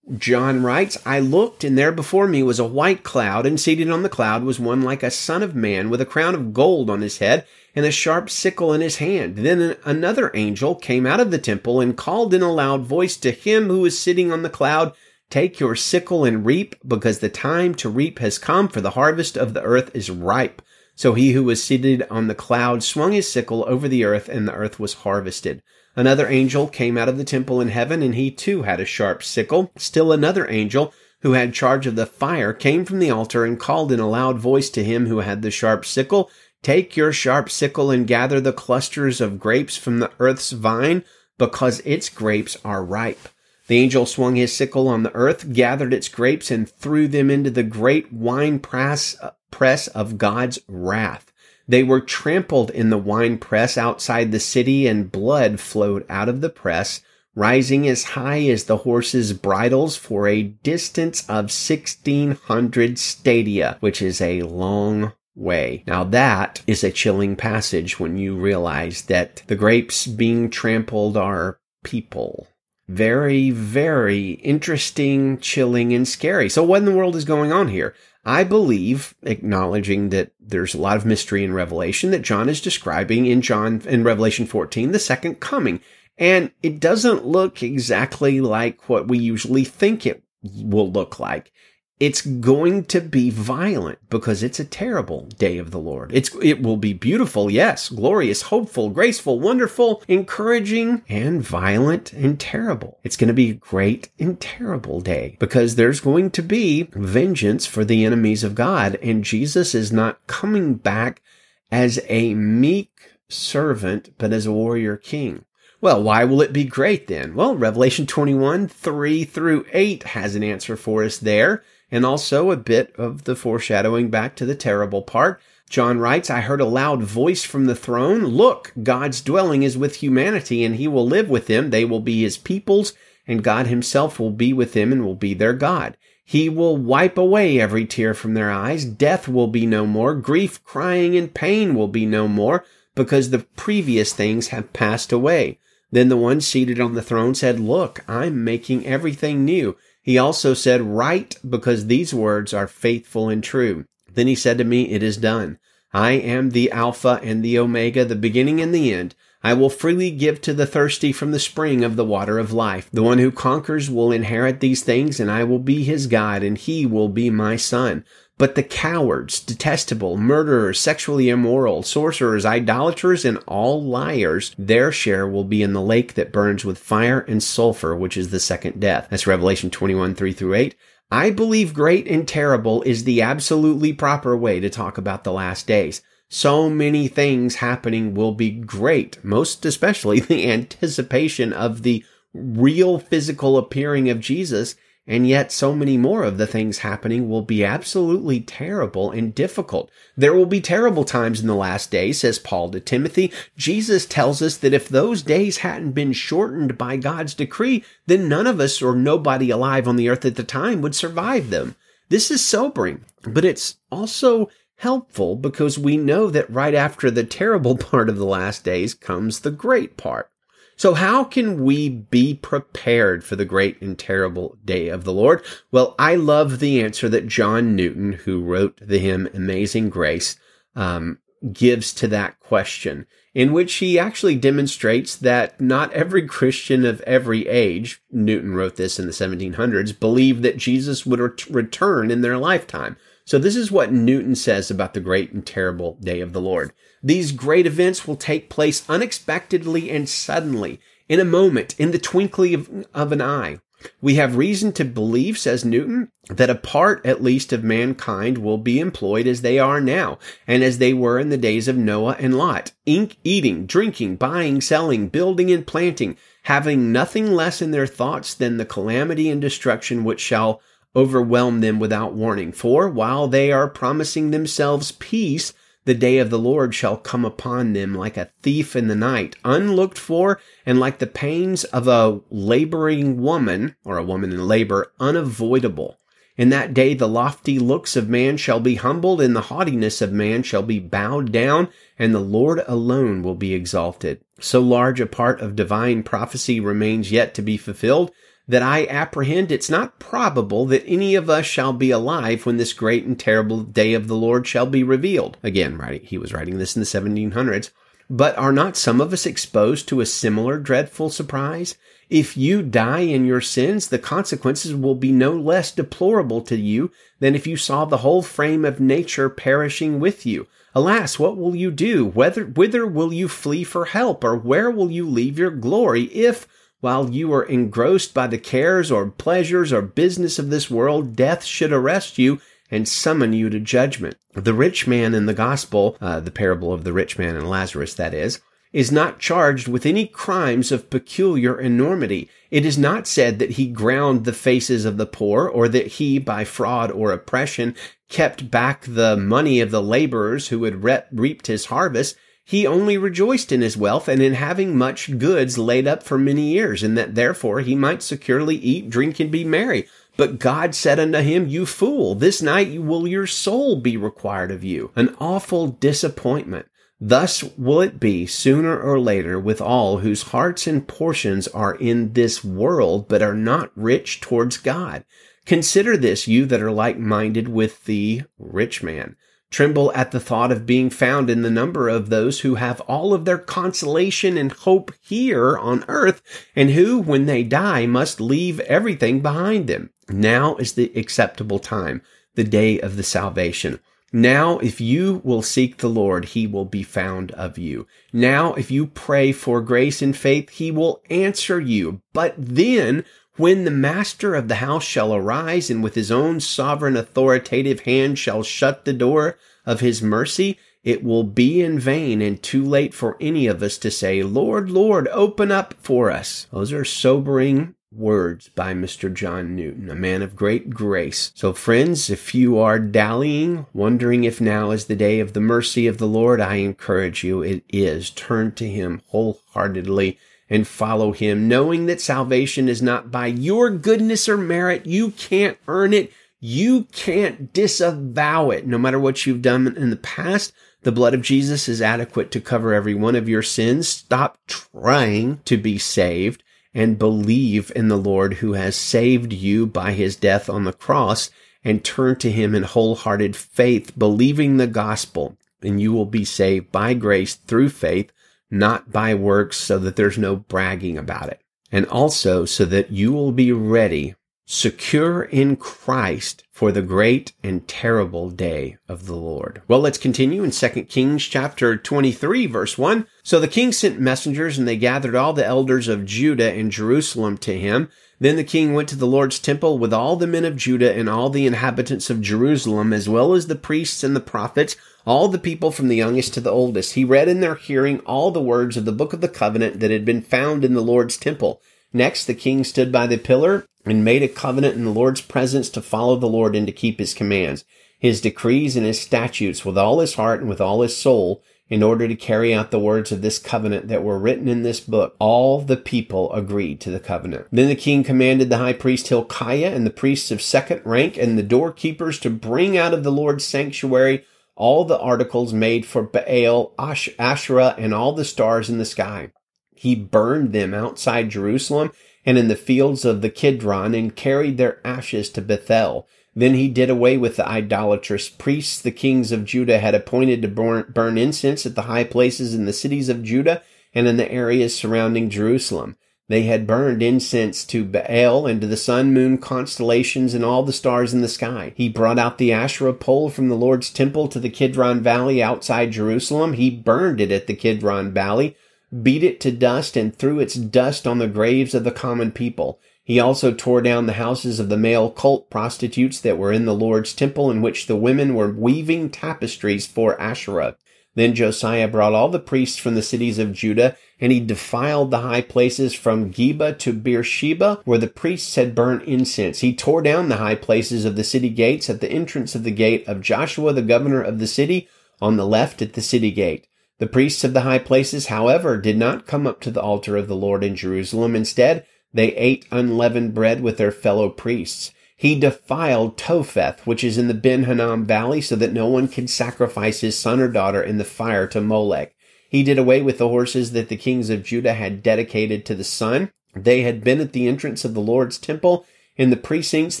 John 0.18 0.62
writes, 0.62 0.98
I 1.04 1.18
looked, 1.18 1.64
and 1.64 1.76
there 1.76 1.90
before 1.90 2.28
me 2.28 2.42
was 2.42 2.60
a 2.60 2.64
white 2.64 3.02
cloud, 3.02 3.46
and 3.46 3.58
seated 3.58 3.90
on 3.90 4.02
the 4.02 4.08
cloud 4.08 4.44
was 4.44 4.60
one 4.60 4.82
like 4.82 5.02
a 5.02 5.10
son 5.10 5.42
of 5.42 5.56
man, 5.56 5.90
with 5.90 6.00
a 6.00 6.06
crown 6.06 6.34
of 6.34 6.52
gold 6.52 6.90
on 6.90 7.00
his 7.00 7.18
head, 7.18 7.44
and 7.74 7.84
a 7.84 7.90
sharp 7.90 8.30
sickle 8.30 8.72
in 8.72 8.80
his 8.80 8.96
hand. 8.96 9.36
Then 9.38 9.76
another 9.84 10.30
angel 10.34 10.76
came 10.76 11.06
out 11.06 11.18
of 11.18 11.32
the 11.32 11.38
temple, 11.38 11.80
and 11.80 11.96
called 11.96 12.32
in 12.34 12.42
a 12.42 12.52
loud 12.52 12.82
voice 12.82 13.16
to 13.18 13.32
him 13.32 13.66
who 13.66 13.80
was 13.80 13.98
sitting 13.98 14.30
on 14.30 14.42
the 14.42 14.50
cloud, 14.50 14.92
Take 15.30 15.58
your 15.58 15.74
sickle 15.74 16.24
and 16.24 16.46
reap, 16.46 16.76
because 16.86 17.18
the 17.18 17.28
time 17.28 17.74
to 17.76 17.88
reap 17.88 18.20
has 18.20 18.38
come, 18.38 18.68
for 18.68 18.80
the 18.80 18.90
harvest 18.90 19.36
of 19.36 19.54
the 19.54 19.62
earth 19.62 19.90
is 19.94 20.08
ripe. 20.08 20.62
So 20.94 21.14
he 21.14 21.32
who 21.32 21.44
was 21.44 21.62
seated 21.62 22.06
on 22.10 22.26
the 22.26 22.34
cloud 22.34 22.82
swung 22.82 23.12
his 23.12 23.30
sickle 23.30 23.64
over 23.68 23.88
the 23.88 24.04
earth, 24.04 24.28
and 24.28 24.46
the 24.46 24.54
earth 24.54 24.78
was 24.78 24.94
harvested. 24.94 25.62
Another 25.94 26.28
angel 26.28 26.68
came 26.68 26.96
out 26.96 27.08
of 27.08 27.18
the 27.18 27.24
temple 27.24 27.60
in 27.60 27.68
heaven, 27.68 28.02
and 28.02 28.14
he 28.14 28.30
too 28.30 28.62
had 28.62 28.80
a 28.80 28.84
sharp 28.84 29.22
sickle. 29.22 29.72
Still 29.76 30.12
another 30.12 30.48
angel, 30.48 30.94
who 31.22 31.32
had 31.32 31.54
charge 31.54 31.86
of 31.86 31.96
the 31.96 32.06
fire, 32.06 32.52
came 32.52 32.84
from 32.84 32.98
the 32.98 33.10
altar 33.10 33.44
and 33.44 33.58
called 33.58 33.90
in 33.90 34.00
a 34.00 34.08
loud 34.08 34.38
voice 34.38 34.70
to 34.70 34.84
him 34.84 35.06
who 35.06 35.18
had 35.18 35.42
the 35.42 35.50
sharp 35.50 35.84
sickle, 35.84 36.30
Take 36.62 36.96
your 36.96 37.12
sharp 37.12 37.50
sickle 37.50 37.90
and 37.90 38.06
gather 38.06 38.40
the 38.40 38.52
clusters 38.52 39.20
of 39.20 39.38
grapes 39.38 39.76
from 39.76 39.98
the 39.98 40.10
earth's 40.18 40.52
vine, 40.52 41.04
because 41.38 41.80
its 41.80 42.08
grapes 42.08 42.56
are 42.64 42.84
ripe. 42.84 43.28
The 43.68 43.78
angel 43.78 44.06
swung 44.06 44.36
his 44.36 44.54
sickle 44.54 44.86
on 44.86 45.02
the 45.02 45.14
earth, 45.14 45.52
gathered 45.52 45.92
its 45.92 46.08
grapes, 46.08 46.52
and 46.52 46.68
threw 46.68 47.08
them 47.08 47.30
into 47.30 47.50
the 47.50 47.64
great 47.64 48.12
wine 48.12 48.60
press, 48.60 49.16
press 49.50 49.88
of 49.88 50.18
God's 50.18 50.60
wrath. 50.68 51.32
They 51.66 51.82
were 51.82 52.00
trampled 52.00 52.70
in 52.70 52.90
the 52.90 52.98
wine 52.98 53.38
press 53.38 53.76
outside 53.76 54.30
the 54.30 54.38
city, 54.38 54.86
and 54.86 55.10
blood 55.10 55.58
flowed 55.58 56.06
out 56.08 56.28
of 56.28 56.42
the 56.42 56.48
press, 56.48 57.00
rising 57.34 57.88
as 57.88 58.04
high 58.04 58.42
as 58.44 58.64
the 58.64 58.78
horses' 58.78 59.32
bridles 59.32 59.96
for 59.96 60.28
a 60.28 60.42
distance 60.42 61.22
of 61.22 61.50
1600 61.50 62.98
stadia, 63.00 63.78
which 63.80 64.00
is 64.00 64.20
a 64.20 64.42
long 64.42 65.12
way. 65.34 65.82
Now 65.88 66.04
that 66.04 66.62
is 66.68 66.84
a 66.84 66.92
chilling 66.92 67.34
passage 67.34 67.98
when 67.98 68.16
you 68.16 68.36
realize 68.36 69.02
that 69.02 69.42
the 69.48 69.56
grapes 69.56 70.06
being 70.06 70.50
trampled 70.50 71.16
are 71.16 71.58
people 71.82 72.46
very, 72.88 73.50
very 73.50 74.32
interesting, 74.32 75.38
chilling, 75.38 75.92
and 75.92 76.06
scary. 76.06 76.48
So 76.48 76.62
what 76.62 76.78
in 76.78 76.84
the 76.84 76.94
world 76.94 77.16
is 77.16 77.24
going 77.24 77.52
on 77.52 77.68
here? 77.68 77.94
I 78.24 78.42
believe, 78.42 79.14
acknowledging 79.22 80.10
that 80.10 80.32
there's 80.40 80.74
a 80.74 80.80
lot 80.80 80.96
of 80.96 81.06
mystery 81.06 81.44
in 81.44 81.54
Revelation 81.54 82.10
that 82.10 82.22
John 82.22 82.48
is 82.48 82.60
describing 82.60 83.26
in 83.26 83.40
John 83.40 83.82
in 83.86 84.02
Revelation 84.02 84.46
14, 84.46 84.92
the 84.92 84.98
second 84.98 85.40
coming. 85.40 85.80
And 86.18 86.50
it 86.62 86.80
doesn't 86.80 87.26
look 87.26 87.62
exactly 87.62 88.40
like 88.40 88.88
what 88.88 89.06
we 89.06 89.18
usually 89.18 89.64
think 89.64 90.06
it 90.06 90.22
will 90.42 90.90
look 90.90 91.20
like 91.20 91.52
it's 91.98 92.20
going 92.20 92.84
to 92.84 93.00
be 93.00 93.30
violent 93.30 93.98
because 94.10 94.42
it's 94.42 94.60
a 94.60 94.64
terrible 94.64 95.22
day 95.38 95.56
of 95.56 95.70
the 95.70 95.78
Lord. 95.78 96.12
It's, 96.12 96.30
it 96.42 96.62
will 96.62 96.76
be 96.76 96.92
beautiful, 96.92 97.50
yes, 97.50 97.88
glorious, 97.88 98.42
hopeful, 98.42 98.90
graceful, 98.90 99.40
wonderful, 99.40 100.02
encouraging, 100.06 101.02
and 101.08 101.42
violent 101.42 102.12
and 102.12 102.38
terrible. 102.38 102.98
It's 103.02 103.16
going 103.16 103.28
to 103.28 103.34
be 103.34 103.50
a 103.50 103.54
great 103.54 104.10
and 104.18 104.38
terrible 104.38 105.00
day 105.00 105.36
because 105.38 105.76
there's 105.76 106.00
going 106.00 106.30
to 106.32 106.42
be 106.42 106.88
vengeance 106.92 107.64
for 107.64 107.84
the 107.84 108.04
enemies 108.04 108.44
of 108.44 108.54
God. 108.54 108.98
And 109.02 109.24
Jesus 109.24 109.74
is 109.74 109.90
not 109.90 110.26
coming 110.26 110.74
back 110.74 111.22
as 111.70 111.98
a 112.08 112.34
meek 112.34 112.92
servant, 113.28 114.10
but 114.18 114.34
as 114.34 114.44
a 114.44 114.52
warrior 114.52 114.98
king. 114.98 115.46
Well, 115.80 116.02
why 116.02 116.24
will 116.24 116.42
it 116.42 116.52
be 116.52 116.64
great 116.64 117.06
then? 117.06 117.34
Well, 117.34 117.54
Revelation 117.54 118.06
21, 118.06 118.68
3 118.68 119.24
through 119.24 119.66
8 119.72 120.02
has 120.04 120.34
an 120.34 120.42
answer 120.42 120.76
for 120.76 121.02
us 121.02 121.18
there 121.18 121.62
and 121.90 122.04
also 122.04 122.50
a 122.50 122.56
bit 122.56 122.94
of 122.96 123.24
the 123.24 123.36
foreshadowing 123.36 124.10
back 124.10 124.34
to 124.36 124.46
the 124.46 124.54
terrible 124.54 125.02
part. 125.02 125.40
John 125.68 125.98
writes, 125.98 126.30
I 126.30 126.40
heard 126.40 126.60
a 126.60 126.66
loud 126.66 127.02
voice 127.02 127.44
from 127.44 127.66
the 127.66 127.74
throne. 127.74 128.24
Look, 128.26 128.72
God's 128.82 129.20
dwelling 129.20 129.62
is 129.62 129.76
with 129.76 129.96
humanity 129.96 130.64
and 130.64 130.76
he 130.76 130.86
will 130.86 131.06
live 131.06 131.28
with 131.28 131.46
them. 131.46 131.70
They 131.70 131.84
will 131.84 132.00
be 132.00 132.22
his 132.22 132.36
peoples 132.36 132.92
and 133.26 133.42
God 133.42 133.66
himself 133.66 134.20
will 134.20 134.30
be 134.30 134.52
with 134.52 134.72
them 134.72 134.92
and 134.92 135.04
will 135.04 135.16
be 135.16 135.34
their 135.34 135.52
God. 135.52 135.96
He 136.24 136.48
will 136.48 136.76
wipe 136.76 137.18
away 137.18 137.60
every 137.60 137.86
tear 137.86 138.14
from 138.14 138.34
their 138.34 138.50
eyes. 138.50 138.84
Death 138.84 139.28
will 139.28 139.46
be 139.46 139.64
no 139.64 139.86
more. 139.86 140.14
Grief, 140.14 140.62
crying, 140.64 141.16
and 141.16 141.32
pain 141.32 141.74
will 141.74 141.88
be 141.88 142.04
no 142.04 142.26
more 142.26 142.64
because 142.96 143.30
the 143.30 143.46
previous 143.56 144.12
things 144.12 144.48
have 144.48 144.72
passed 144.72 145.12
away. 145.12 145.58
Then 145.92 146.08
the 146.08 146.16
one 146.16 146.40
seated 146.40 146.80
on 146.80 146.94
the 146.94 147.02
throne 147.02 147.34
said, 147.36 147.60
Look, 147.60 148.04
I'm 148.08 148.42
making 148.42 148.84
everything 148.86 149.44
new. 149.44 149.76
He 150.06 150.18
also 150.18 150.54
said, 150.54 150.82
Write, 150.82 151.36
because 151.46 151.88
these 151.88 152.14
words 152.14 152.54
are 152.54 152.68
faithful 152.68 153.28
and 153.28 153.42
true. 153.42 153.86
Then 154.14 154.28
he 154.28 154.36
said 154.36 154.56
to 154.58 154.64
me, 154.64 154.92
It 154.92 155.02
is 155.02 155.16
done. 155.16 155.58
I 155.92 156.12
am 156.12 156.50
the 156.50 156.70
Alpha 156.70 157.18
and 157.24 157.44
the 157.44 157.58
Omega, 157.58 158.04
the 158.04 158.14
beginning 158.14 158.60
and 158.60 158.72
the 158.72 158.94
end. 158.94 159.16
I 159.42 159.54
will 159.54 159.68
freely 159.68 160.12
give 160.12 160.40
to 160.42 160.54
the 160.54 160.66
thirsty 160.66 161.10
from 161.10 161.32
the 161.32 161.40
spring 161.40 161.82
of 161.82 161.96
the 161.96 162.04
water 162.04 162.38
of 162.38 162.52
life. 162.52 162.88
The 162.92 163.02
one 163.02 163.18
who 163.18 163.32
conquers 163.32 163.90
will 163.90 164.12
inherit 164.12 164.60
these 164.60 164.84
things, 164.84 165.18
and 165.18 165.28
I 165.28 165.42
will 165.42 165.58
be 165.58 165.82
his 165.82 166.06
God, 166.06 166.44
and 166.44 166.56
he 166.56 166.86
will 166.86 167.08
be 167.08 167.28
my 167.28 167.56
son. 167.56 168.04
But 168.38 168.54
the 168.54 168.62
cowards, 168.62 169.40
detestable, 169.40 170.18
murderers, 170.18 170.78
sexually 170.78 171.30
immoral, 171.30 171.82
sorcerers, 171.82 172.44
idolaters, 172.44 173.24
and 173.24 173.38
all 173.46 173.82
liars, 173.82 174.54
their 174.58 174.92
share 174.92 175.26
will 175.26 175.44
be 175.44 175.62
in 175.62 175.72
the 175.72 175.80
lake 175.80 176.14
that 176.14 176.32
burns 176.32 176.62
with 176.62 176.76
fire 176.76 177.20
and 177.20 177.42
sulfur, 177.42 177.96
which 177.96 178.16
is 178.16 178.28
the 178.28 178.40
second 178.40 178.78
death. 178.78 179.08
That's 179.10 179.26
Revelation 179.26 179.70
21, 179.70 180.14
3 180.14 180.32
through 180.34 180.54
8. 180.54 180.76
I 181.10 181.30
believe 181.30 181.72
great 181.72 182.06
and 182.08 182.28
terrible 182.28 182.82
is 182.82 183.04
the 183.04 183.22
absolutely 183.22 183.94
proper 183.94 184.36
way 184.36 184.60
to 184.60 184.68
talk 184.68 184.98
about 184.98 185.24
the 185.24 185.32
last 185.32 185.66
days. 185.66 186.02
So 186.28 186.68
many 186.68 187.08
things 187.08 187.56
happening 187.56 188.12
will 188.12 188.32
be 188.32 188.50
great, 188.50 189.24
most 189.24 189.64
especially 189.64 190.20
the 190.20 190.50
anticipation 190.50 191.54
of 191.54 191.84
the 191.84 192.04
real 192.34 192.98
physical 192.98 193.56
appearing 193.56 194.10
of 194.10 194.20
Jesus 194.20 194.74
and 195.06 195.28
yet 195.28 195.52
so 195.52 195.74
many 195.74 195.96
more 195.96 196.24
of 196.24 196.36
the 196.36 196.46
things 196.46 196.78
happening 196.78 197.28
will 197.28 197.42
be 197.42 197.64
absolutely 197.64 198.40
terrible 198.40 199.10
and 199.10 199.34
difficult. 199.34 199.90
There 200.16 200.34
will 200.34 200.46
be 200.46 200.60
terrible 200.60 201.04
times 201.04 201.40
in 201.40 201.46
the 201.46 201.54
last 201.54 201.90
days, 201.90 202.20
says 202.20 202.38
Paul 202.38 202.70
to 202.70 202.80
Timothy. 202.80 203.32
Jesus 203.56 204.04
tells 204.04 204.42
us 204.42 204.56
that 204.56 204.74
if 204.74 204.88
those 204.88 205.22
days 205.22 205.58
hadn't 205.58 205.92
been 205.92 206.12
shortened 206.12 206.76
by 206.76 206.96
God's 206.96 207.34
decree, 207.34 207.84
then 208.06 208.28
none 208.28 208.46
of 208.46 208.58
us 208.58 208.82
or 208.82 208.96
nobody 208.96 209.50
alive 209.50 209.86
on 209.86 209.96
the 209.96 210.08
earth 210.08 210.24
at 210.24 210.34
the 210.34 210.44
time 210.44 210.80
would 210.82 210.94
survive 210.94 211.50
them. 211.50 211.76
This 212.08 212.30
is 212.30 212.44
sobering, 212.44 213.04
but 213.22 213.44
it's 213.44 213.76
also 213.90 214.48
helpful 214.76 215.36
because 215.36 215.78
we 215.78 215.96
know 215.96 216.30
that 216.30 216.50
right 216.50 216.74
after 216.74 217.10
the 217.10 217.24
terrible 217.24 217.76
part 217.78 218.08
of 218.08 218.16
the 218.16 218.26
last 218.26 218.64
days 218.64 218.94
comes 218.94 219.40
the 219.40 219.50
great 219.50 219.96
part. 219.96 220.30
So 220.76 220.92
how 220.92 221.24
can 221.24 221.64
we 221.64 221.88
be 221.88 222.34
prepared 222.34 223.24
for 223.24 223.34
the 223.34 223.46
great 223.46 223.80
and 223.80 223.98
terrible 223.98 224.58
day 224.64 224.88
of 224.88 225.04
the 225.04 225.12
Lord? 225.12 225.42
Well, 225.72 225.94
I 225.98 226.16
love 226.16 226.60
the 226.60 226.82
answer 226.82 227.08
that 227.08 227.26
John 227.26 227.74
Newton, 227.74 228.12
who 228.12 228.42
wrote 228.42 228.78
the 228.80 228.98
hymn 228.98 229.28
Amazing 229.32 229.88
Grace, 229.88 230.36
um, 230.74 231.18
gives 231.52 231.94
to 231.94 232.08
that 232.08 232.38
question, 232.40 233.06
in 233.34 233.52
which 233.52 233.74
he 233.76 233.98
actually 233.98 234.36
demonstrates 234.36 235.16
that 235.16 235.60
not 235.60 235.92
every 235.92 236.26
Christian 236.26 236.84
of 236.84 237.00
every 237.02 237.46
age, 237.48 238.02
Newton 238.10 238.54
wrote 238.54 238.76
this 238.76 238.98
in 238.98 239.06
the 239.06 239.12
1700s, 239.12 239.98
believed 239.98 240.42
that 240.42 240.58
Jesus 240.58 241.06
would 241.06 241.20
ret- 241.20 241.46
return 241.48 242.10
in 242.10 242.20
their 242.20 242.36
lifetime. 242.36 242.96
So 243.24 243.38
this 243.38 243.56
is 243.56 243.72
what 243.72 243.92
Newton 243.92 244.34
says 244.34 244.70
about 244.70 244.94
the 244.94 245.00
great 245.00 245.32
and 245.32 245.44
terrible 245.44 245.96
day 246.00 246.20
of 246.20 246.32
the 246.32 246.40
Lord. 246.40 246.72
These 247.02 247.32
great 247.32 247.66
events 247.66 248.06
will 248.06 248.16
take 248.16 248.50
place 248.50 248.88
unexpectedly 248.88 249.90
and 249.90 250.08
suddenly, 250.08 250.80
in 251.08 251.20
a 251.20 251.24
moment, 251.24 251.78
in 251.78 251.90
the 251.90 251.98
twinkling 251.98 252.54
of, 252.54 252.86
of 252.94 253.12
an 253.12 253.22
eye. 253.22 253.58
We 254.00 254.14
have 254.14 254.36
reason 254.36 254.72
to 254.72 254.84
believe, 254.84 255.36
says 255.36 255.64
Newton, 255.64 256.10
that 256.28 256.50
a 256.50 256.54
part 256.54 257.04
at 257.04 257.22
least 257.22 257.52
of 257.52 257.62
mankind 257.62 258.38
will 258.38 258.56
be 258.56 258.80
employed 258.80 259.26
as 259.26 259.42
they 259.42 259.58
are 259.58 259.80
now, 259.80 260.18
and 260.46 260.64
as 260.64 260.78
they 260.78 260.94
were 260.94 261.18
in 261.18 261.28
the 261.28 261.36
days 261.36 261.68
of 261.68 261.76
Noah 261.76 262.16
and 262.18 262.36
Lot, 262.38 262.72
ink, 262.86 263.18
eating, 263.22 263.66
drinking, 263.66 264.16
buying, 264.16 264.62
selling, 264.62 265.08
building, 265.08 265.50
and 265.50 265.66
planting, 265.66 266.16
having 266.44 266.90
nothing 266.90 267.32
less 267.32 267.60
in 267.60 267.70
their 267.70 267.86
thoughts 267.86 268.32
than 268.32 268.56
the 268.56 268.64
calamity 268.64 269.28
and 269.28 269.42
destruction 269.42 270.04
which 270.04 270.20
shall 270.20 270.62
overwhelm 270.96 271.60
them 271.60 271.78
without 271.78 272.14
warning. 272.14 272.52
For 272.52 272.88
while 272.88 273.28
they 273.28 273.52
are 273.52 273.68
promising 273.68 274.30
themselves 274.30 274.92
peace, 274.92 275.52
the 275.86 275.94
day 275.94 276.18
of 276.18 276.30
the 276.30 276.38
Lord 276.38 276.74
shall 276.74 276.96
come 276.96 277.24
upon 277.24 277.72
them 277.72 277.94
like 277.94 278.16
a 278.16 278.28
thief 278.42 278.76
in 278.76 278.88
the 278.88 278.94
night, 278.94 279.36
unlooked 279.44 279.96
for, 279.98 280.40
and 280.66 280.78
like 280.78 280.98
the 280.98 281.06
pains 281.06 281.64
of 281.64 281.88
a 281.88 282.20
laboring 282.28 283.22
woman, 283.22 283.76
or 283.84 283.96
a 283.96 284.04
woman 284.04 284.32
in 284.32 284.46
labor, 284.46 284.92
unavoidable. 285.00 285.96
In 286.36 286.50
that 286.50 286.74
day 286.74 286.92
the 286.92 287.08
lofty 287.08 287.58
looks 287.58 287.96
of 287.96 288.08
man 288.08 288.36
shall 288.36 288.60
be 288.60 288.74
humbled, 288.74 289.20
and 289.20 289.34
the 289.34 289.42
haughtiness 289.42 290.02
of 290.02 290.12
man 290.12 290.42
shall 290.42 290.62
be 290.62 290.80
bowed 290.80 291.30
down, 291.30 291.68
and 291.98 292.12
the 292.12 292.20
Lord 292.20 292.62
alone 292.66 293.22
will 293.22 293.36
be 293.36 293.54
exalted. 293.54 294.20
So 294.40 294.60
large 294.60 295.00
a 295.00 295.06
part 295.06 295.40
of 295.40 295.56
divine 295.56 296.02
prophecy 296.02 296.60
remains 296.60 297.10
yet 297.12 297.32
to 297.34 297.42
be 297.42 297.56
fulfilled 297.56 298.10
that 298.48 298.62
I 298.62 298.86
apprehend 298.86 299.50
it's 299.50 299.70
not 299.70 299.98
probable 299.98 300.66
that 300.66 300.84
any 300.86 301.14
of 301.14 301.28
us 301.28 301.46
shall 301.46 301.72
be 301.72 301.90
alive 301.90 302.46
when 302.46 302.56
this 302.56 302.72
great 302.72 303.04
and 303.04 303.18
terrible 303.18 303.62
day 303.62 303.94
of 303.94 304.06
the 304.06 304.16
Lord 304.16 304.46
shall 304.46 304.66
be 304.66 304.82
revealed. 304.82 305.36
Again, 305.42 305.76
right, 305.76 306.02
he 306.02 306.18
was 306.18 306.32
writing 306.32 306.58
this 306.58 306.76
in 306.76 306.80
the 306.80 306.86
1700s. 306.86 307.70
But 308.08 308.38
are 308.38 308.52
not 308.52 308.76
some 308.76 309.00
of 309.00 309.12
us 309.12 309.26
exposed 309.26 309.88
to 309.88 310.00
a 310.00 310.06
similar 310.06 310.58
dreadful 310.58 311.10
surprise? 311.10 311.76
If 312.08 312.36
you 312.36 312.62
die 312.62 313.00
in 313.00 313.26
your 313.26 313.40
sins, 313.40 313.88
the 313.88 313.98
consequences 313.98 314.76
will 314.76 314.94
be 314.94 315.10
no 315.10 315.32
less 315.32 315.72
deplorable 315.72 316.40
to 316.42 316.56
you 316.56 316.92
than 317.18 317.34
if 317.34 317.48
you 317.48 317.56
saw 317.56 317.84
the 317.84 317.98
whole 317.98 318.22
frame 318.22 318.64
of 318.64 318.78
nature 318.78 319.28
perishing 319.28 319.98
with 319.98 320.24
you. 320.24 320.46
Alas, 320.72 321.18
what 321.18 321.36
will 321.36 321.56
you 321.56 321.72
do? 321.72 322.04
Whether, 322.04 322.44
whither 322.44 322.86
will 322.86 323.12
you 323.12 323.26
flee 323.26 323.64
for 323.64 323.86
help, 323.86 324.22
or 324.22 324.36
where 324.36 324.70
will 324.70 324.90
you 324.90 325.08
leave 325.08 325.36
your 325.36 325.50
glory 325.50 326.04
if, 326.14 326.46
while 326.86 327.10
you 327.10 327.32
are 327.32 327.42
engrossed 327.42 328.14
by 328.14 328.28
the 328.28 328.38
cares 328.38 328.92
or 328.92 329.10
pleasures 329.10 329.72
or 329.72 329.82
business 329.82 330.38
of 330.38 330.50
this 330.50 330.70
world, 330.70 331.16
death 331.16 331.42
should 331.42 331.72
arrest 331.72 332.16
you 332.16 332.40
and 332.70 332.86
summon 332.86 333.32
you 333.32 333.50
to 333.50 333.58
judgment? 333.58 334.16
The 334.34 334.54
rich 334.54 334.86
man 334.86 335.12
in 335.12 335.26
the 335.26 335.34
gospel, 335.34 335.96
uh, 336.00 336.20
the 336.20 336.30
parable 336.30 336.72
of 336.72 336.84
the 336.84 336.92
rich 336.92 337.18
man 337.18 337.34
and 337.34 337.50
Lazarus, 337.50 337.94
that 337.94 338.14
is, 338.14 338.40
is 338.72 338.92
not 338.92 339.18
charged 339.18 339.66
with 339.66 339.84
any 339.84 340.06
crimes 340.06 340.70
of 340.70 340.88
peculiar 340.88 341.58
enormity. 341.58 342.30
It 342.52 342.64
is 342.64 342.78
not 342.78 343.08
said 343.08 343.40
that 343.40 343.50
he 343.50 343.66
ground 343.66 344.24
the 344.24 344.32
faces 344.32 344.84
of 344.84 344.96
the 344.96 345.06
poor 345.06 345.48
or 345.48 345.66
that 345.66 345.88
he, 345.88 346.20
by 346.20 346.44
fraud 346.44 346.92
or 346.92 347.10
oppression, 347.10 347.74
kept 348.08 348.48
back 348.48 348.84
the 348.86 349.16
money 349.16 349.58
of 349.58 349.72
the 349.72 349.82
laborers 349.82 350.48
who 350.48 350.62
had 350.62 350.84
reaped 351.10 351.48
his 351.48 351.64
harvest. 351.64 352.14
He 352.48 352.64
only 352.64 352.96
rejoiced 352.96 353.50
in 353.50 353.60
his 353.60 353.76
wealth 353.76 354.06
and 354.06 354.22
in 354.22 354.34
having 354.34 354.78
much 354.78 355.18
goods 355.18 355.58
laid 355.58 355.88
up 355.88 356.04
for 356.04 356.16
many 356.16 356.52
years, 356.52 356.84
and 356.84 356.96
that 356.96 357.16
therefore 357.16 357.58
he 357.58 357.74
might 357.74 358.04
securely 358.04 358.54
eat, 358.54 358.88
drink, 358.88 359.18
and 359.18 359.32
be 359.32 359.42
merry. 359.42 359.88
But 360.16 360.38
God 360.38 360.72
said 360.72 361.00
unto 361.00 361.18
him, 361.18 361.48
You 361.48 361.66
fool, 361.66 362.14
this 362.14 362.40
night 362.40 362.80
will 362.80 363.08
your 363.08 363.26
soul 363.26 363.80
be 363.80 363.96
required 363.96 364.52
of 364.52 364.62
you. 364.62 364.92
An 364.94 365.16
awful 365.18 365.66
disappointment. 365.66 366.66
Thus 367.00 367.42
will 367.58 367.80
it 367.80 367.98
be 367.98 368.26
sooner 368.26 368.80
or 368.80 369.00
later 369.00 369.40
with 369.40 369.60
all 369.60 369.98
whose 369.98 370.22
hearts 370.30 370.68
and 370.68 370.86
portions 370.86 371.48
are 371.48 371.74
in 371.74 372.12
this 372.12 372.44
world, 372.44 373.08
but 373.08 373.22
are 373.22 373.34
not 373.34 373.72
rich 373.74 374.20
towards 374.20 374.56
God. 374.56 375.04
Consider 375.46 375.96
this, 375.96 376.28
you 376.28 376.46
that 376.46 376.62
are 376.62 376.70
like 376.70 376.96
minded 376.96 377.48
with 377.48 377.86
the 377.86 378.22
rich 378.38 378.84
man. 378.84 379.16
Tremble 379.50 379.92
at 379.94 380.10
the 380.10 380.20
thought 380.20 380.52
of 380.52 380.66
being 380.66 380.90
found 380.90 381.30
in 381.30 381.42
the 381.42 381.50
number 381.50 381.88
of 381.88 382.08
those 382.08 382.40
who 382.40 382.56
have 382.56 382.80
all 382.82 383.14
of 383.14 383.24
their 383.24 383.38
consolation 383.38 384.36
and 384.36 384.52
hope 384.52 384.92
here 385.00 385.56
on 385.56 385.84
earth, 385.88 386.20
and 386.54 386.70
who, 386.70 386.98
when 386.98 387.26
they 387.26 387.42
die, 387.42 387.86
must 387.86 388.20
leave 388.20 388.60
everything 388.60 389.20
behind 389.20 389.66
them. 389.66 389.90
Now 390.08 390.56
is 390.56 390.72
the 390.72 390.92
acceptable 390.96 391.58
time, 391.58 392.02
the 392.34 392.44
day 392.44 392.80
of 392.80 392.96
the 392.96 393.02
salvation. 393.02 393.80
Now, 394.12 394.58
if 394.58 394.80
you 394.80 395.20
will 395.24 395.42
seek 395.42 395.78
the 395.78 395.88
Lord, 395.88 396.26
he 396.26 396.46
will 396.46 396.64
be 396.64 396.82
found 396.82 397.32
of 397.32 397.58
you. 397.58 397.86
Now, 398.12 398.54
if 398.54 398.70
you 398.70 398.86
pray 398.86 399.32
for 399.32 399.60
grace 399.60 400.00
and 400.00 400.16
faith, 400.16 400.50
he 400.50 400.70
will 400.70 401.02
answer 401.10 401.60
you. 401.60 402.00
But 402.12 402.34
then, 402.38 403.04
when 403.36 403.64
the 403.64 403.70
master 403.70 404.34
of 404.34 404.48
the 404.48 404.56
house 404.56 404.84
shall 404.84 405.14
arise 405.14 405.70
and 405.70 405.82
with 405.82 405.94
his 405.94 406.10
own 406.10 406.40
sovereign 406.40 406.96
authoritative 406.96 407.80
hand 407.80 408.18
shall 408.18 408.42
shut 408.42 408.84
the 408.84 408.92
door 408.92 409.38
of 409.64 409.80
his 409.80 410.02
mercy, 410.02 410.58
it 410.84 411.02
will 411.02 411.24
be 411.24 411.60
in 411.60 411.78
vain 411.78 412.22
and 412.22 412.42
too 412.42 412.64
late 412.64 412.94
for 412.94 413.16
any 413.20 413.46
of 413.46 413.62
us 413.62 413.76
to 413.78 413.90
say, 413.90 414.22
Lord, 414.22 414.70
Lord, 414.70 415.08
open 415.08 415.50
up 415.50 415.74
for 415.80 416.10
us. 416.10 416.46
Those 416.52 416.72
are 416.72 416.84
sobering 416.84 417.74
words 417.92 418.48
by 418.50 418.74
Mr. 418.74 419.12
John 419.12 419.56
Newton, 419.56 419.90
a 419.90 419.94
man 419.94 420.22
of 420.22 420.36
great 420.36 420.70
grace. 420.70 421.32
So 421.34 421.52
friends, 421.52 422.10
if 422.10 422.34
you 422.34 422.58
are 422.58 422.78
dallying, 422.78 423.66
wondering 423.72 424.24
if 424.24 424.40
now 424.40 424.70
is 424.70 424.86
the 424.86 424.96
day 424.96 425.18
of 425.20 425.32
the 425.32 425.40
mercy 425.40 425.86
of 425.86 425.98
the 425.98 426.06
Lord, 426.06 426.40
I 426.40 426.56
encourage 426.56 427.24
you, 427.24 427.42
it 427.42 427.64
is. 427.68 428.10
Turn 428.10 428.52
to 428.52 428.68
him 428.68 429.02
wholeheartedly 429.08 430.18
and 430.48 430.66
follow 430.66 431.12
him, 431.12 431.48
knowing 431.48 431.86
that 431.86 432.00
salvation 432.00 432.68
is 432.68 432.80
not 432.80 433.10
by 433.10 433.26
your 433.26 433.70
goodness 433.70 434.28
or 434.28 434.36
merit. 434.36 434.86
You 434.86 435.10
can't 435.12 435.58
earn 435.66 435.92
it. 435.92 436.12
You 436.38 436.84
can't 436.92 437.52
disavow 437.52 438.50
it, 438.50 438.66
no 438.66 438.78
matter 438.78 438.98
what 438.98 439.26
you've 439.26 439.42
done 439.42 439.76
in 439.76 439.90
the 439.90 439.96
past. 439.96 440.52
The 440.82 440.92
blood 440.92 441.14
of 441.14 441.22
Jesus 441.22 441.68
is 441.68 441.82
adequate 441.82 442.30
to 442.30 442.40
cover 442.40 442.72
every 442.72 442.94
one 442.94 443.16
of 443.16 443.28
your 443.28 443.42
sins. 443.42 443.88
Stop 443.88 444.38
trying 444.46 445.40
to 445.46 445.56
be 445.56 445.78
saved 445.78 446.44
and 446.72 446.98
believe 446.98 447.72
in 447.74 447.88
the 447.88 447.96
Lord 447.96 448.34
who 448.34 448.52
has 448.52 448.76
saved 448.76 449.32
you 449.32 449.66
by 449.66 449.92
his 449.92 450.14
death 450.14 450.48
on 450.50 450.64
the 450.64 450.72
cross 450.72 451.30
and 451.64 451.82
turn 451.82 452.16
to 452.16 452.30
him 452.30 452.54
in 452.54 452.62
wholehearted 452.62 453.34
faith, 453.34 453.98
believing 453.98 454.58
the 454.58 454.68
gospel, 454.68 455.36
and 455.62 455.80
you 455.80 455.92
will 455.92 456.06
be 456.06 456.24
saved 456.24 456.70
by 456.70 456.94
grace 456.94 457.34
through 457.34 457.70
faith, 457.70 458.12
not 458.50 458.92
by 458.92 459.14
works, 459.14 459.56
so 459.56 459.78
that 459.78 459.96
there's 459.96 460.18
no 460.18 460.36
bragging 460.36 460.96
about 460.98 461.28
it. 461.28 461.40
And 461.72 461.86
also 461.86 462.44
so 462.44 462.64
that 462.66 462.90
you 462.90 463.12
will 463.12 463.32
be 463.32 463.52
ready 463.52 464.14
secure 464.46 465.24
in 465.24 465.56
Christ 465.56 466.44
for 466.52 466.70
the 466.70 466.80
great 466.80 467.32
and 467.42 467.66
terrible 467.66 468.30
day 468.30 468.76
of 468.88 469.06
the 469.06 469.16
Lord. 469.16 469.60
Well, 469.66 469.80
let's 469.80 469.98
continue 469.98 470.44
in 470.44 470.52
2 470.52 470.68
Kings 470.84 471.24
chapter 471.24 471.76
23 471.76 472.46
verse 472.46 472.78
1. 472.78 473.06
So 473.24 473.40
the 473.40 473.48
king 473.48 473.72
sent 473.72 474.00
messengers 474.00 474.56
and 474.56 474.66
they 474.66 474.76
gathered 474.76 475.16
all 475.16 475.32
the 475.32 475.44
elders 475.44 475.88
of 475.88 476.06
Judah 476.06 476.52
and 476.52 476.70
Jerusalem 476.70 477.36
to 477.38 477.58
him. 477.58 477.90
Then 478.20 478.36
the 478.36 478.44
king 478.44 478.72
went 478.72 478.88
to 478.90 478.96
the 478.96 479.06
Lord's 479.06 479.40
temple 479.40 479.78
with 479.78 479.92
all 479.92 480.16
the 480.16 480.28
men 480.28 480.44
of 480.44 480.56
Judah 480.56 480.94
and 480.94 481.08
all 481.08 481.28
the 481.28 481.46
inhabitants 481.46 482.08
of 482.08 482.22
Jerusalem, 482.22 482.92
as 482.92 483.08
well 483.08 483.34
as 483.34 483.48
the 483.48 483.56
priests 483.56 484.02
and 484.02 484.16
the 484.16 484.20
prophets, 484.20 484.76
all 485.04 485.28
the 485.28 485.38
people 485.38 485.70
from 485.70 485.88
the 485.88 485.96
youngest 485.96 486.32
to 486.34 486.40
the 486.40 486.50
oldest. 486.50 486.94
He 486.94 487.04
read 487.04 487.28
in 487.28 487.40
their 487.40 487.56
hearing 487.56 487.98
all 488.00 488.30
the 488.30 488.40
words 488.40 488.76
of 488.76 488.86
the 488.86 488.92
book 488.92 489.12
of 489.12 489.20
the 489.20 489.28
covenant 489.28 489.80
that 489.80 489.90
had 489.90 490.04
been 490.04 490.22
found 490.22 490.64
in 490.64 490.72
the 490.72 490.80
Lord's 490.80 491.18
temple. 491.18 491.60
Next, 491.92 492.26
the 492.26 492.34
king 492.34 492.64
stood 492.64 492.92
by 492.92 493.06
the 493.06 493.18
pillar 493.18 493.66
and 493.84 494.04
made 494.04 494.22
a 494.22 494.28
covenant 494.28 494.74
in 494.74 494.84
the 494.84 494.90
Lord's 494.90 495.20
presence 495.20 495.68
to 495.70 495.80
follow 495.80 496.16
the 496.16 496.26
Lord 496.26 496.56
and 496.56 496.66
to 496.66 496.72
keep 496.72 496.98
his 496.98 497.14
commands, 497.14 497.64
his 497.98 498.20
decrees 498.20 498.76
and 498.76 498.84
his 498.84 499.00
statutes 499.00 499.64
with 499.64 499.78
all 499.78 500.00
his 500.00 500.14
heart 500.14 500.40
and 500.40 500.48
with 500.48 500.60
all 500.60 500.82
his 500.82 500.96
soul, 500.96 501.42
in 501.68 501.82
order 501.82 502.06
to 502.06 502.14
carry 502.14 502.54
out 502.54 502.70
the 502.70 502.78
words 502.78 503.10
of 503.10 503.22
this 503.22 503.38
covenant 503.38 503.88
that 503.88 504.04
were 504.04 504.18
written 504.18 504.46
in 504.46 504.62
this 504.62 504.78
book. 504.78 505.16
All 505.18 505.60
the 505.60 505.76
people 505.76 506.32
agreed 506.32 506.80
to 506.82 506.90
the 506.90 507.00
covenant. 507.00 507.46
Then 507.50 507.68
the 507.68 507.74
king 507.74 508.04
commanded 508.04 508.50
the 508.50 508.58
high 508.58 508.72
priest 508.72 509.08
Hilkiah 509.08 509.74
and 509.74 509.84
the 509.84 509.90
priests 509.90 510.30
of 510.30 510.40
second 510.40 510.82
rank 510.84 511.16
and 511.16 511.36
the 511.36 511.42
doorkeepers 511.42 512.20
to 512.20 512.30
bring 512.30 512.76
out 512.76 512.94
of 512.94 513.02
the 513.02 513.10
Lord's 513.10 513.44
sanctuary 513.44 514.24
all 514.54 514.84
the 514.84 514.98
articles 514.98 515.52
made 515.52 515.84
for 515.84 516.02
Baal, 516.02 516.72
Asherah, 516.78 517.74
and 517.76 517.92
all 517.92 518.12
the 518.12 518.24
stars 518.24 518.70
in 518.70 518.78
the 518.78 518.84
sky. 518.84 519.32
He 519.76 519.94
burned 519.94 520.52
them 520.52 520.74
outside 520.74 521.30
Jerusalem 521.30 521.92
and 522.24 522.36
in 522.36 522.48
the 522.48 522.56
fields 522.56 523.04
of 523.04 523.22
the 523.22 523.30
Kidron 523.30 523.94
and 523.94 524.16
carried 524.16 524.58
their 524.58 524.80
ashes 524.84 525.30
to 525.30 525.40
Bethel. 525.40 526.08
Then 526.34 526.54
he 526.54 526.68
did 526.68 526.90
away 526.90 527.16
with 527.16 527.36
the 527.36 527.48
idolatrous 527.48 528.28
priests 528.28 528.80
the 528.82 528.90
kings 528.90 529.32
of 529.32 529.44
Judah 529.46 529.78
had 529.78 529.94
appointed 529.94 530.42
to 530.42 530.48
burn, 530.48 531.16
incense 531.16 531.64
at 531.64 531.74
the 531.74 531.82
high 531.82 532.04
places 532.04 532.54
in 532.54 532.66
the 532.66 532.74
cities 532.74 533.08
of 533.08 533.22
Judah 533.22 533.62
and 533.94 534.06
in 534.06 534.18
the 534.18 534.30
areas 534.30 534.76
surrounding 534.76 535.30
Jerusalem. 535.30 535.96
They 536.28 536.42
had 536.42 536.66
burned 536.66 537.02
incense 537.02 537.64
to 537.66 537.84
Baal 537.84 538.46
and 538.46 538.60
to 538.60 538.66
the 538.66 538.76
sun, 538.76 539.14
moon, 539.14 539.38
constellations, 539.38 540.34
and 540.34 540.44
all 540.44 540.64
the 540.64 540.72
stars 540.72 541.14
in 541.14 541.20
the 541.20 541.28
sky. 541.28 541.72
He 541.76 541.88
brought 541.88 542.18
out 542.18 542.36
the 542.36 542.52
Asherah 542.52 542.92
pole 542.92 543.30
from 543.30 543.48
the 543.48 543.54
Lord's 543.54 543.90
temple 543.90 544.26
to 544.28 544.40
the 544.40 544.50
Kidron 544.50 545.00
Valley 545.02 545.40
outside 545.40 545.92
Jerusalem. 545.92 546.54
He 546.54 546.68
burned 546.68 547.20
it 547.20 547.30
at 547.30 547.46
the 547.46 547.54
Kidron 547.54 548.12
Valley 548.12 548.56
beat 549.02 549.22
it 549.22 549.40
to 549.40 549.52
dust, 549.52 549.96
and 549.96 550.14
threw 550.14 550.38
its 550.38 550.54
dust 550.54 551.06
on 551.06 551.18
the 551.18 551.28
graves 551.28 551.74
of 551.74 551.84
the 551.84 551.90
common 551.90 552.30
people. 552.30 552.80
He 553.02 553.20
also 553.20 553.52
tore 553.52 553.82
down 553.82 554.06
the 554.06 554.14
houses 554.14 554.58
of 554.58 554.68
the 554.68 554.76
male 554.76 555.10
cult 555.10 555.48
prostitutes 555.48 556.20
that 556.20 556.38
were 556.38 556.52
in 556.52 556.64
the 556.64 556.74
Lord's 556.74 557.14
temple, 557.14 557.50
in 557.50 557.62
which 557.62 557.86
the 557.86 557.96
women 557.96 558.34
were 558.34 558.52
weaving 558.52 559.10
tapestries 559.10 559.86
for 559.86 560.20
Asherah. 560.20 560.76
Then 561.14 561.34
Josiah 561.34 561.88
brought 561.88 562.12
all 562.12 562.28
the 562.28 562.38
priests 562.38 562.78
from 562.78 562.94
the 562.94 563.02
cities 563.02 563.38
of 563.38 563.52
Judah, 563.52 563.96
and 564.20 564.32
he 564.32 564.40
defiled 564.40 565.10
the 565.10 565.20
high 565.20 565.40
places 565.40 565.94
from 565.94 566.30
Geba 566.30 566.78
to 566.78 566.92
Beersheba, 566.92 567.80
where 567.84 567.98
the 567.98 568.06
priests 568.06 568.54
had 568.56 568.74
burnt 568.74 569.04
incense. 569.04 569.60
He 569.60 569.74
tore 569.74 570.02
down 570.02 570.28
the 570.28 570.36
high 570.36 570.56
places 570.56 571.04
of 571.04 571.16
the 571.16 571.24
city 571.24 571.48
gates 571.48 571.88
at 571.88 572.00
the 572.00 572.10
entrance 572.10 572.54
of 572.54 572.64
the 572.64 572.70
gate 572.70 573.06
of 573.08 573.22
Joshua, 573.22 573.72
the 573.72 573.82
governor 573.82 574.20
of 574.20 574.38
the 574.38 574.46
city, 574.46 574.88
on 575.22 575.36
the 575.36 575.46
left 575.46 575.80
at 575.80 575.94
the 575.94 576.02
city 576.02 576.30
gate. 576.30 576.66
The 576.98 577.06
priests 577.06 577.44
of 577.44 577.52
the 577.52 577.60
high 577.60 577.78
places, 577.78 578.26
however, 578.26 578.78
did 578.78 578.96
not 578.96 579.26
come 579.26 579.46
up 579.46 579.60
to 579.60 579.70
the 579.70 579.82
altar 579.82 580.16
of 580.16 580.28
the 580.28 580.36
Lord 580.36 580.64
in 580.64 580.76
Jerusalem. 580.76 581.36
Instead, 581.36 581.84
they 582.12 582.34
ate 582.34 582.66
unleavened 582.70 583.34
bread 583.34 583.60
with 583.60 583.76
their 583.76 583.92
fellow 583.92 584.30
priests. 584.30 584.92
He 585.14 585.38
defiled 585.38 586.16
Topheth, 586.16 586.86
which 586.86 587.04
is 587.04 587.18
in 587.18 587.28
the 587.28 587.34
Ben 587.34 587.64
Hinnom 587.64 588.04
Valley, 588.06 588.40
so 588.40 588.56
that 588.56 588.72
no 588.72 588.86
one 588.86 589.08
could 589.08 589.28
sacrifice 589.28 590.00
his 590.00 590.18
son 590.18 590.40
or 590.40 590.48
daughter 590.48 590.82
in 590.82 590.98
the 590.98 591.04
fire 591.04 591.46
to 591.48 591.60
Molech. 591.60 592.14
He 592.48 592.62
did 592.62 592.78
away 592.78 593.02
with 593.02 593.18
the 593.18 593.28
horses 593.28 593.72
that 593.72 593.88
the 593.88 593.96
kings 593.96 594.30
of 594.30 594.42
Judah 594.44 594.74
had 594.74 595.02
dedicated 595.02 595.66
to 595.66 595.74
the 595.74 595.84
sun, 595.84 596.30
They 596.54 596.82
had 596.82 597.04
been 597.04 597.20
at 597.20 597.32
the 597.32 597.48
entrance 597.48 597.84
of 597.84 597.92
the 597.92 598.00
Lord's 598.00 598.38
temple 598.38 598.86
in 599.16 599.28
the 599.30 599.36
precincts 599.36 600.00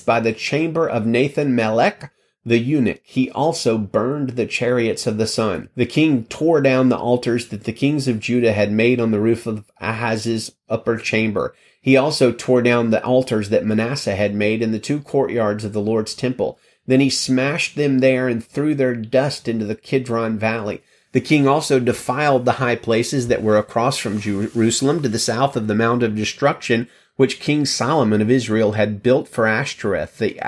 by 0.00 0.20
the 0.20 0.32
chamber 0.32 0.88
of 0.88 1.06
Nathan 1.06 1.54
Melech, 1.54 2.10
the 2.46 2.58
eunuch. 2.58 3.00
He 3.02 3.28
also 3.30 3.76
burned 3.76 4.30
the 4.30 4.46
chariots 4.46 5.06
of 5.06 5.18
the 5.18 5.26
sun. 5.26 5.68
The 5.74 5.84
king 5.84 6.24
tore 6.26 6.60
down 6.60 6.88
the 6.88 6.96
altars 6.96 7.48
that 7.48 7.64
the 7.64 7.72
kings 7.72 8.06
of 8.06 8.20
Judah 8.20 8.52
had 8.52 8.70
made 8.70 9.00
on 9.00 9.10
the 9.10 9.20
roof 9.20 9.46
of 9.46 9.64
Ahaz's 9.80 10.52
upper 10.68 10.96
chamber. 10.96 11.54
He 11.80 11.96
also 11.96 12.32
tore 12.32 12.62
down 12.62 12.90
the 12.90 13.04
altars 13.04 13.48
that 13.50 13.66
Manasseh 13.66 14.14
had 14.14 14.34
made 14.34 14.62
in 14.62 14.70
the 14.70 14.78
two 14.78 15.00
courtyards 15.00 15.64
of 15.64 15.72
the 15.72 15.80
Lord's 15.80 16.14
temple. 16.14 16.58
Then 16.86 17.00
he 17.00 17.10
smashed 17.10 17.74
them 17.74 17.98
there 17.98 18.28
and 18.28 18.44
threw 18.44 18.76
their 18.76 18.94
dust 18.94 19.48
into 19.48 19.64
the 19.64 19.74
Kidron 19.74 20.38
valley. 20.38 20.82
The 21.12 21.20
king 21.20 21.48
also 21.48 21.80
defiled 21.80 22.44
the 22.44 22.52
high 22.52 22.76
places 22.76 23.28
that 23.28 23.42
were 23.42 23.56
across 23.56 23.98
from 23.98 24.20
Jerusalem 24.20 25.02
to 25.02 25.08
the 25.08 25.18
south 25.18 25.56
of 25.56 25.66
the 25.66 25.74
Mount 25.74 26.02
of 26.02 26.14
Destruction, 26.14 26.88
which 27.16 27.40
King 27.40 27.64
Solomon 27.64 28.20
of 28.20 28.30
Israel 28.30 28.72
had 28.72 29.02
built 29.02 29.26
for 29.26 29.46
Ashtoreth, 29.46 30.18
the 30.18 30.38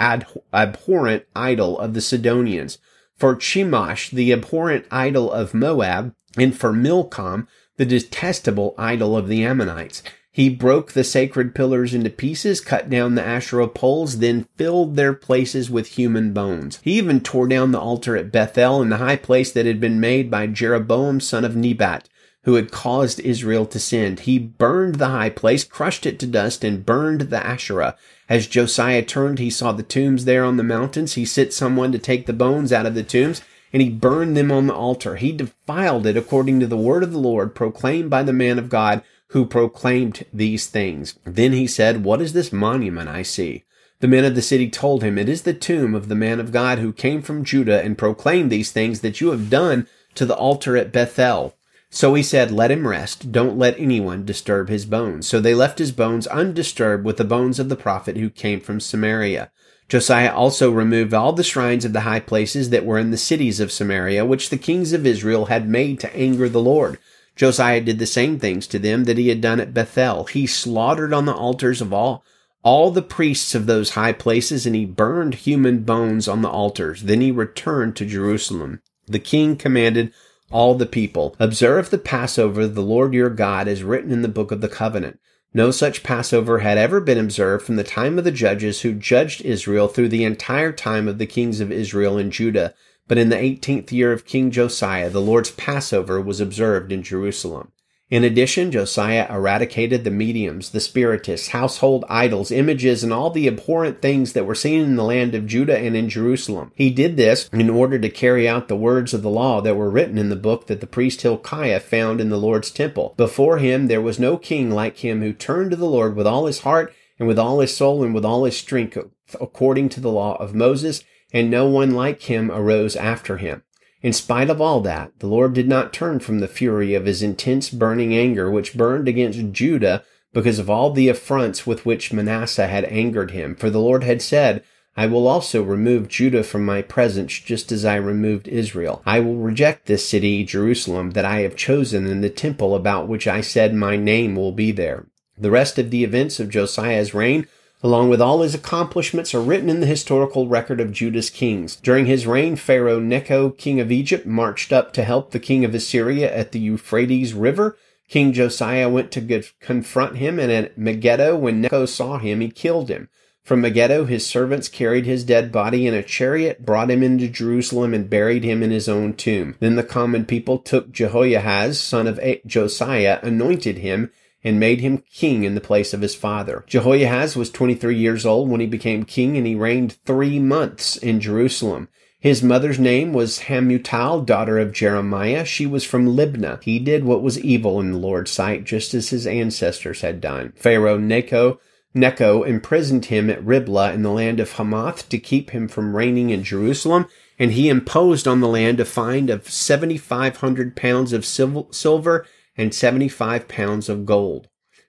abhorrent 0.53 1.25
idol 1.35 1.79
of 1.79 1.95
the 1.95 2.01
Sidonians, 2.01 2.79
for 3.17 3.35
Chemosh, 3.35 4.11
the 4.11 4.33
abhorrent 4.33 4.87
idol 4.91 5.33
of 5.33 5.55
Moab, 5.55 6.15
and 6.37 6.57
for 6.57 6.73
Milcom, 6.73 7.49
the 7.77 7.87
detestable 7.87 8.75
idol 8.79 9.17
of 9.17 9.29
the 9.29 9.45
Ammonites. 9.45 10.03
He 10.31 10.49
broke 10.51 10.93
the 10.93 11.03
sacred 11.03 11.53
pillars 11.53 11.95
into 11.95 12.11
pieces, 12.11 12.61
cut 12.61 12.89
down 12.89 13.17
the 13.17 13.27
Asherah 13.27 13.67
poles, 13.67 14.19
then 14.19 14.47
filled 14.57 14.95
their 14.95 15.13
places 15.13 15.69
with 15.69 15.89
human 15.89 16.33
bones. 16.33 16.79
He 16.83 16.93
even 16.93 17.21
tore 17.21 17.49
down 17.49 17.73
the 17.73 17.81
altar 17.81 18.17
at 18.17 18.31
Bethel 18.31 18.81
and 18.81 18.93
the 18.93 18.99
high 18.99 19.17
place 19.17 19.51
that 19.51 19.67
had 19.67 19.81
been 19.81 19.99
made 19.99 20.31
by 20.31 20.47
Jeroboam 20.47 21.19
son 21.21 21.45
of 21.45 21.57
Nebat, 21.57 22.09
who 22.49 22.55
had 22.55 22.73
caused 22.73 23.21
Israel 23.21 23.67
to 23.67 23.79
sin. 23.79 24.17
He 24.17 24.39
burned 24.39 24.95
the 24.95 25.11
high 25.11 25.29
place, 25.29 25.65
crushed 25.65 26.07
it 26.07 26.19
to 26.21 26.27
dust, 26.27 26.65
and 26.65 26.87
burned 26.87 27.21
the 27.21 27.47
Asherah. 27.47 27.95
As 28.27 28.47
Josiah 28.47 29.03
turned, 29.03 29.39
he 29.39 29.51
saw 29.51 29.73
the 29.73 29.83
tombs 29.83 30.25
there 30.25 30.47
on 30.47 30.57
the 30.57 30.63
mountains. 30.63 31.13
He 31.13 31.27
sent 31.27 31.53
someone 31.53 31.93
to 31.93 31.99
take 31.99 32.25
the 32.25 32.33
bones 32.33 32.73
out 32.73 32.87
of 32.87 32.95
the 32.95 33.03
tombs, 33.03 33.43
and 33.71 33.83
he 33.83 33.91
burned 33.91 34.35
them 34.35 34.51
on 34.51 34.67
the 34.67 34.75
altar. 34.75 35.17
He 35.17 35.31
defiled 35.31 36.07
it 36.07 36.17
according 36.17 36.59
to 36.61 36.67
the 36.67 36.79
word 36.79 37.03
of 37.03 37.13
the 37.13 37.19
Lord 37.19 37.55
proclaimed 37.55 38.09
by 38.09 38.23
the 38.23 38.33
man 38.33 38.59
of 38.59 38.71
God 38.71 39.03
who 39.33 39.45
proclaimed 39.45 40.25
these 40.33 40.69
things. 40.69 41.19
Then 41.25 41.53
he 41.53 41.67
said, 41.67 42.03
What 42.03 42.23
is 42.23 42.33
this 42.33 42.51
monument 42.51 43.11
I 43.11 43.25
see? 43.25 43.65
The 44.01 44.09
men 44.09 44.25
of 44.25 44.35
the 44.35 44.41
city 44.41 44.71
told 44.71 45.03
him, 45.03 45.19
It 45.19 45.29
is 45.29 45.43
the 45.43 45.53
tomb 45.53 45.95
of 45.95 46.09
the 46.09 46.15
man 46.15 46.41
of 46.41 46.53
God 46.53 46.79
who 46.79 46.95
came 46.95 47.21
from 47.21 47.45
Judah 47.45 47.83
and 47.83 47.99
proclaimed 47.99 48.51
these 48.51 48.73
things 48.73 49.03
that 49.03 49.21
you 49.21 49.33
have 49.33 49.51
done 49.51 49.87
to 50.15 50.25
the 50.25 50.35
altar 50.35 50.75
at 50.75 50.93
Bethel. 50.93 51.55
So 51.91 52.15
he 52.15 52.23
said, 52.23 52.51
Let 52.51 52.71
him 52.71 52.87
rest. 52.87 53.33
Don't 53.33 53.59
let 53.59 53.79
anyone 53.79 54.25
disturb 54.25 54.69
his 54.69 54.85
bones. 54.85 55.27
So 55.27 55.41
they 55.41 55.55
left 55.55 55.79
his 55.79 55.93
bones 55.93 56.27
undisturbed 56.27 57.05
with 57.05 57.17
the 57.17 57.25
bones 57.25 57.59
of 57.59 57.69
the 57.69 57.77
prophet 57.77 58.17
who 58.17 58.31
came 58.31 58.61
from 58.61 58.81
Samaria. 58.81 59.51
Josiah 59.89 60.35
also 60.35 60.71
removed 60.71 61.15
all 61.15 61.33
the 61.33 61.43
shrines 61.43 61.87
of 61.87 61.95
the 61.95 62.01
high 62.01 62.21
places 62.21 62.69
that 62.71 62.85
were 62.85 62.99
in 62.99 63.11
the 63.11 63.17
cities 63.17 63.59
of 63.59 63.73
Samaria, 63.73 64.25
which 64.27 64.51
the 64.51 64.59
kings 64.59 64.93
of 64.93 65.07
Israel 65.07 65.47
had 65.47 65.67
made 65.67 65.99
to 66.01 66.15
anger 66.15 66.49
the 66.49 66.61
Lord. 66.61 66.99
Josiah 67.37 67.81
did 67.81 67.99
the 67.99 68.07
same 68.07 68.39
things 68.39 68.67
to 68.67 68.79
them 68.79 69.05
that 69.05 69.17
he 69.17 69.29
had 69.29 69.41
done 69.41 69.61
at 69.61 69.73
Bethel. 69.73 70.25
He 70.25 70.47
slaughtered 70.47 71.15
on 71.15 71.25
the 71.25 71.35
altars 71.35 71.81
of 71.81 71.93
all 71.93 72.23
all 72.65 72.91
the 72.91 73.01
priests 73.01 73.55
of 73.55 73.67
those 73.67 73.91
high 73.91 74.13
places, 74.13 74.67
and 74.67 74.75
he 74.75 74.85
burned 74.85 75.35
human 75.35 75.85
bones 75.85 76.29
on 76.29 76.43
the 76.43 76.51
altars. 76.51 77.05
Then 77.05 77.21
he 77.21 77.31
returned 77.31 77.97
to 77.97 78.05
Jerusalem. 78.05 78.83
The 79.07 79.21
king 79.21 79.57
commanded 79.57 80.13
all 80.51 80.75
the 80.75 80.87
people, 80.87 81.37
Observe 81.39 81.91
the 81.91 81.99
Passover 81.99 82.67
the 82.67 82.83
Lord 82.83 83.15
your 83.15 83.31
God 83.31 83.69
as 83.69 83.83
written 83.83 84.11
in 84.11 84.23
the 84.23 84.29
book 84.29 84.51
of 84.51 84.61
the 84.61 84.69
covenant. 84.69 85.19
No 85.55 85.71
such 85.71 86.03
Passover 86.03 86.59
had 86.59 86.77
ever 86.77 87.01
been 87.01 87.19
observed 87.19 87.65
from 87.65 87.77
the 87.77 87.85
time 87.85 88.19
of 88.19 88.25
the 88.25 88.31
judges 88.31 88.83
who 88.83 88.93
judged 88.93 89.41
Israel 89.43 89.89
through 89.89 90.11
the 90.11 90.25
entire 90.25 90.73
time 90.73 91.09
of 91.09 91.19
the 91.19 91.27
kings 91.27 91.61
of 91.61 91.73
Israel 91.73 92.19
and 92.19 92.31
Judah. 92.31 92.75
But 93.07 93.19
in 93.19 93.31
the 93.31 93.39
eighteenth 93.39 93.91
year 93.91 94.13
of 94.13 94.27
King 94.27 94.51
Josiah, 94.51 95.09
the 95.09 95.23
Lord's 95.23 95.51
Passover 95.51 96.21
was 96.21 96.41
observed 96.41 96.93
in 96.93 97.03
Jerusalem. 97.03 97.73
In 98.11 98.25
addition, 98.25 98.71
Josiah 98.71 99.27
eradicated 99.29 100.03
the 100.03 100.11
mediums, 100.11 100.71
the 100.71 100.81
spiritists, 100.81 101.49
household 101.49 102.07
idols, 102.09 102.51
images, 102.51 103.05
and 103.05 103.13
all 103.13 103.29
the 103.29 103.47
abhorrent 103.47 104.01
things 104.01 104.33
that 104.33 104.47
were 104.47 104.55
seen 104.55 104.81
in 104.81 104.97
the 104.97 105.05
land 105.05 105.35
of 105.35 105.47
Judah 105.47 105.79
and 105.79 105.95
in 105.95 106.09
Jerusalem. 106.09 106.73
He 106.75 106.89
did 106.89 107.19
this 107.19 107.51
in 107.53 107.69
order 107.69 107.99
to 107.99 108.09
carry 108.09 108.49
out 108.49 108.69
the 108.69 108.77
words 108.77 109.13
of 109.13 109.21
the 109.21 109.29
law 109.29 109.61
that 109.61 109.77
were 109.77 109.91
written 109.91 110.17
in 110.17 110.31
the 110.31 110.37
book 110.37 110.69
that 110.69 110.81
the 110.81 110.87
priest 110.87 111.21
Hilkiah 111.21 111.81
found 111.81 112.19
in 112.19 112.31
the 112.31 112.39
Lord's 112.39 112.71
temple. 112.71 113.13
Before 113.19 113.59
him 113.59 113.89
there 113.89 114.01
was 114.01 114.19
no 114.19 114.39
king 114.39 114.71
like 114.71 114.99
him 114.99 115.21
who 115.21 115.35
turned 115.35 115.71
to 115.73 115.77
the 115.77 115.85
Lord 115.85 116.17
with 116.17 116.27
all 116.27 116.47
his 116.47 116.61
heart 116.61 116.95
and 117.19 117.29
with 117.29 117.39
all 117.39 117.61
his 117.61 117.77
soul 117.77 118.03
and 118.03 118.15
with 118.15 118.25
all 118.25 118.45
his 118.45 118.57
strength 118.57 118.97
according 119.39 119.91
to 119.91 120.01
the 120.01 120.11
law 120.11 120.37
of 120.37 120.55
Moses 120.55 121.05
and 121.31 121.51
no 121.51 121.69
one 121.69 121.91
like 121.91 122.23
him 122.23 122.51
arose 122.51 122.97
after 122.97 123.37
him. 123.37 123.63
In 124.01 124.13
spite 124.13 124.49
of 124.49 124.61
all 124.61 124.81
that, 124.83 125.11
the 125.19 125.27
Lord 125.27 125.55
did 125.55 125.69
not 125.69 125.93
turn 125.93 126.21
from 126.21 126.39
the 126.39 126.47
fury 126.47 126.95
of 126.95 127.07
his 127.07 127.23
intense 127.23 127.69
burning 127.69 128.15
anger 128.15 128.49
which 128.51 128.77
burned 128.77 129.09
against 129.09 129.53
Judah 129.53 130.05
because 130.33 130.61
of 130.61 130.71
all 130.71 130.93
the 130.93 131.09
affronts 131.09 131.67
with 131.67 131.85
which 131.85 132.13
Manasseh 132.13 132.69
had 132.69 132.85
angered 132.85 133.33
him. 133.33 133.57
For 133.57 133.71
the 133.71 133.81
Lord 133.81 134.05
had 134.05 134.23
said, 134.23 134.63
I 134.97 135.07
will 135.07 135.27
also 135.27 135.63
remove 135.63 136.09
Judah 136.09 136.45
from 136.45 136.65
my 136.65 136.83
presence 136.83 137.33
just 137.39 137.73
as 137.73 137.85
I 137.85 137.97
removed 137.97 138.47
Israel. 138.49 139.03
I 139.07 139.21
will 139.21 139.37
reject 139.37 139.87
this 139.87 140.09
city, 140.09 140.45
Jerusalem, 140.45 141.13
that 141.13 141.25
I 141.25 141.41
have 141.41 141.57
chosen 141.57 142.07
and 142.07 142.23
the 142.23 142.31
temple 142.31 142.75
about 142.75 143.09
which 143.09 143.27
I 143.27 143.41
said 143.41 143.75
my 143.75 143.97
name 143.97 144.37
will 144.37 144.53
be 144.53 144.73
there. 144.73 145.07
The 145.37 145.51
rest 145.53 145.79
of 145.79 145.91
the 145.91 146.03
events 146.03 146.41
of 146.41 146.51
Josiah's 146.51 147.15
reign 147.15 147.47
along 147.83 148.09
with 148.09 148.21
all 148.21 148.43
his 148.43 148.55
accomplishments, 148.55 149.35
are 149.35 149.41
written 149.41 149.69
in 149.69 149.81
the 149.81 149.87
historical 149.87 150.49
record 150.49 150.81
of 150.81 150.93
Judah's 150.93 151.31
kings. 151.31 151.77
During 151.77 152.07
his 152.07 152.27
reign, 152.27 152.57
Pharaoh 152.57 153.01
Necho, 153.01 153.51
king 153.51 153.81
of 153.81 153.93
Egypt, 153.93 154.27
marched 154.27 154.73
up 154.73 154.93
to 154.95 155.05
help 155.05 155.31
the 155.31 155.39
king 155.39 155.65
of 155.65 155.75
Assyria 155.75 156.35
at 156.35 156.53
the 156.53 156.61
Euphrates 156.61 157.35
River. 157.35 157.77
King 158.09 158.33
Josiah 158.33 158.89
went 158.89 159.11
to 159.13 159.43
confront 159.61 160.17
him, 160.17 160.39
and 160.39 160.51
at 160.51 160.79
Megiddo, 160.79 161.37
when 161.37 161.61
Necho 161.61 161.87
saw 161.87 162.19
him, 162.19 162.41
he 162.41 162.51
killed 162.51 162.89
him. 162.89 163.09
From 163.45 163.63
Megiddo, 163.63 164.05
his 164.05 164.27
servants 164.27 164.69
carried 164.69 165.07
his 165.07 165.25
dead 165.25 165.51
body 165.51 165.87
in 165.87 165.95
a 165.95 166.03
chariot, 166.03 166.67
brought 166.67 166.91
him 166.91 167.03
into 167.03 167.29
Jerusalem, 167.29 167.95
and 167.95 168.11
buried 168.11 168.45
him 168.45 168.63
in 168.63 168.71
his 168.71 168.89
own 168.91 169.15
tomb. 169.15 169.57
Then 169.59 169.77
the 169.77 169.83
common 169.83 170.27
people 170.27 170.59
took 170.59 170.93
Jehoiahaz, 170.93 171.81
son 171.81 172.07
of 172.07 172.21
Josiah, 172.45 173.21
anointed 173.23 173.79
him, 173.79 174.11
and 174.45 174.61
made 174.61 174.81
him 174.81 175.03
king 175.13 175.45
in 175.45 175.55
the 175.55 175.61
place 175.61 175.93
of 175.93 176.01
his 176.01 176.15
father. 176.15 176.65
Jehoiahaz 176.67 177.37
was 177.37 177.51
23 177.51 177.97
years 177.97 178.25
old 178.25 178.49
when 178.49 178.61
he 178.61 178.67
became 178.67 179.05
king 179.05 179.37
and 179.37 179.47
he 179.47 179.55
reigned 179.55 179.97
three 180.05 180.39
months 180.39 180.97
in 180.97 181.21
Jerusalem. 181.21 181.89
His 182.21 182.43
mother's 182.43 182.81
name 182.81 183.13
was 183.13 183.41
Hamutal, 183.41 184.27
daughter 184.27 184.59
of 184.59 184.73
Jeremiah. 184.73 185.45
She 185.45 185.67
was 185.67 185.85
from 185.85 186.17
Libnah. 186.17 186.63
He 186.65 186.81
did 186.81 187.05
what 187.05 187.23
was 187.23 187.39
evil 187.39 187.79
in 187.79 187.93
the 187.93 187.99
Lord's 187.99 188.33
sight, 188.33 188.65
just 188.65 188.93
as 188.93 189.11
his 189.11 189.25
ancestors 189.25 190.01
had 190.01 190.21
done. 190.21 190.53
Pharaoh 190.57 190.99
Necho, 190.99 191.61
Necho 191.95 192.43
imprisoned 192.43 193.05
him 193.05 193.31
at 193.31 193.45
Riblah 193.45 193.93
in 193.93 194.03
the 194.03 194.11
land 194.11 194.41
of 194.41 194.53
Hamath 194.53 195.09
to 195.11 195.19
keep 195.19 195.51
him 195.51 195.69
from 195.69 195.95
reigning 195.95 196.31
in 196.31 196.43
Jerusalem, 196.43 197.07
and 197.39 197.53
he 197.53 197.69
imposed 197.69 198.27
on 198.27 198.41
the 198.41 198.49
land 198.49 198.81
a 198.81 198.85
fine 198.85 199.29
of 199.29 199.49
7,500 199.49 200.75
pounds 200.75 201.13
of 201.13 201.25
silver 201.25 202.27
and 202.59 202.75
75 202.75 203.49
pounds 203.49 203.89
of 203.89 204.05
gold. 204.05 204.49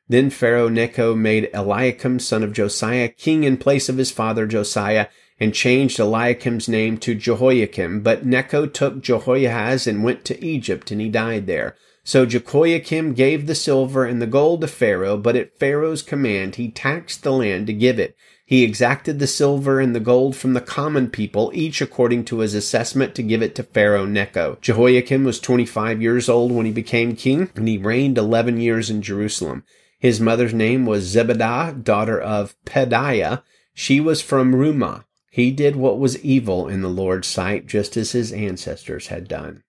Then 0.09 0.31
Pharaoh 0.31 0.69
Necho 0.69 1.15
made 1.15 1.51
Eliakim, 1.53 2.19
son 2.19 2.43
of 2.43 2.51
Josiah, 2.51 3.09
king 3.09 3.43
in 3.43 3.57
place 3.57 3.87
of 3.87 3.97
his 3.97 4.09
father 4.09 4.47
Josiah, 4.47 5.07
and 5.39 5.53
changed 5.53 5.99
Eliakim's 5.99 6.67
name 6.67 6.97
to 6.97 7.13
Jehoiakim. 7.13 8.01
But 8.01 8.25
Necho 8.25 8.65
took 8.65 9.01
Jehoiahaz 9.01 9.85
and 9.87 10.03
went 10.03 10.25
to 10.25 10.43
Egypt, 10.43 10.89
and 10.89 10.99
he 10.99 11.09
died 11.09 11.45
there. 11.45 11.75
So 12.03 12.25
Jehoiakim 12.25 13.13
gave 13.13 13.45
the 13.45 13.53
silver 13.53 14.03
and 14.03 14.19
the 14.19 14.27
gold 14.27 14.61
to 14.61 14.67
Pharaoh, 14.67 15.15
but 15.15 15.35
at 15.35 15.59
Pharaoh's 15.59 16.01
command 16.01 16.55
he 16.55 16.71
taxed 16.71 17.21
the 17.21 17.31
land 17.31 17.67
to 17.67 17.73
give 17.73 17.99
it. 17.99 18.15
He 18.49 18.63
exacted 18.63 19.19
the 19.19 19.27
silver 19.27 19.79
and 19.79 19.95
the 19.95 19.99
gold 19.99 20.35
from 20.35 20.53
the 20.53 20.59
common 20.59 21.11
people, 21.11 21.51
each 21.53 21.81
according 21.81 22.25
to 22.25 22.39
his 22.39 22.55
assessment 22.55 23.13
to 23.13 23.21
give 23.21 23.43
it 23.43 23.53
to 23.53 23.63
Pharaoh 23.63 24.07
Necho. 24.07 24.57
Jehoiakim 24.59 25.23
was 25.23 25.39
25 25.39 26.01
years 26.01 26.27
old 26.27 26.51
when 26.51 26.65
he 26.65 26.71
became 26.71 27.15
king, 27.15 27.51
and 27.55 27.67
he 27.67 27.77
reigned 27.77 28.17
11 28.17 28.59
years 28.59 28.89
in 28.89 29.03
Jerusalem. 29.03 29.65
His 29.99 30.19
mother's 30.19 30.55
name 30.55 30.87
was 30.87 31.13
Zebidah, 31.13 31.83
daughter 31.83 32.19
of 32.19 32.55
Pedaiah. 32.65 33.43
She 33.75 33.99
was 33.99 34.19
from 34.19 34.55
Rumah. 34.55 35.03
He 35.29 35.51
did 35.51 35.75
what 35.75 35.99
was 35.99 36.17
evil 36.25 36.67
in 36.67 36.81
the 36.81 36.89
Lord's 36.89 37.27
sight, 37.27 37.67
just 37.67 37.95
as 37.95 38.13
his 38.13 38.31
ancestors 38.31 39.09
had 39.09 39.27
done. 39.27 39.61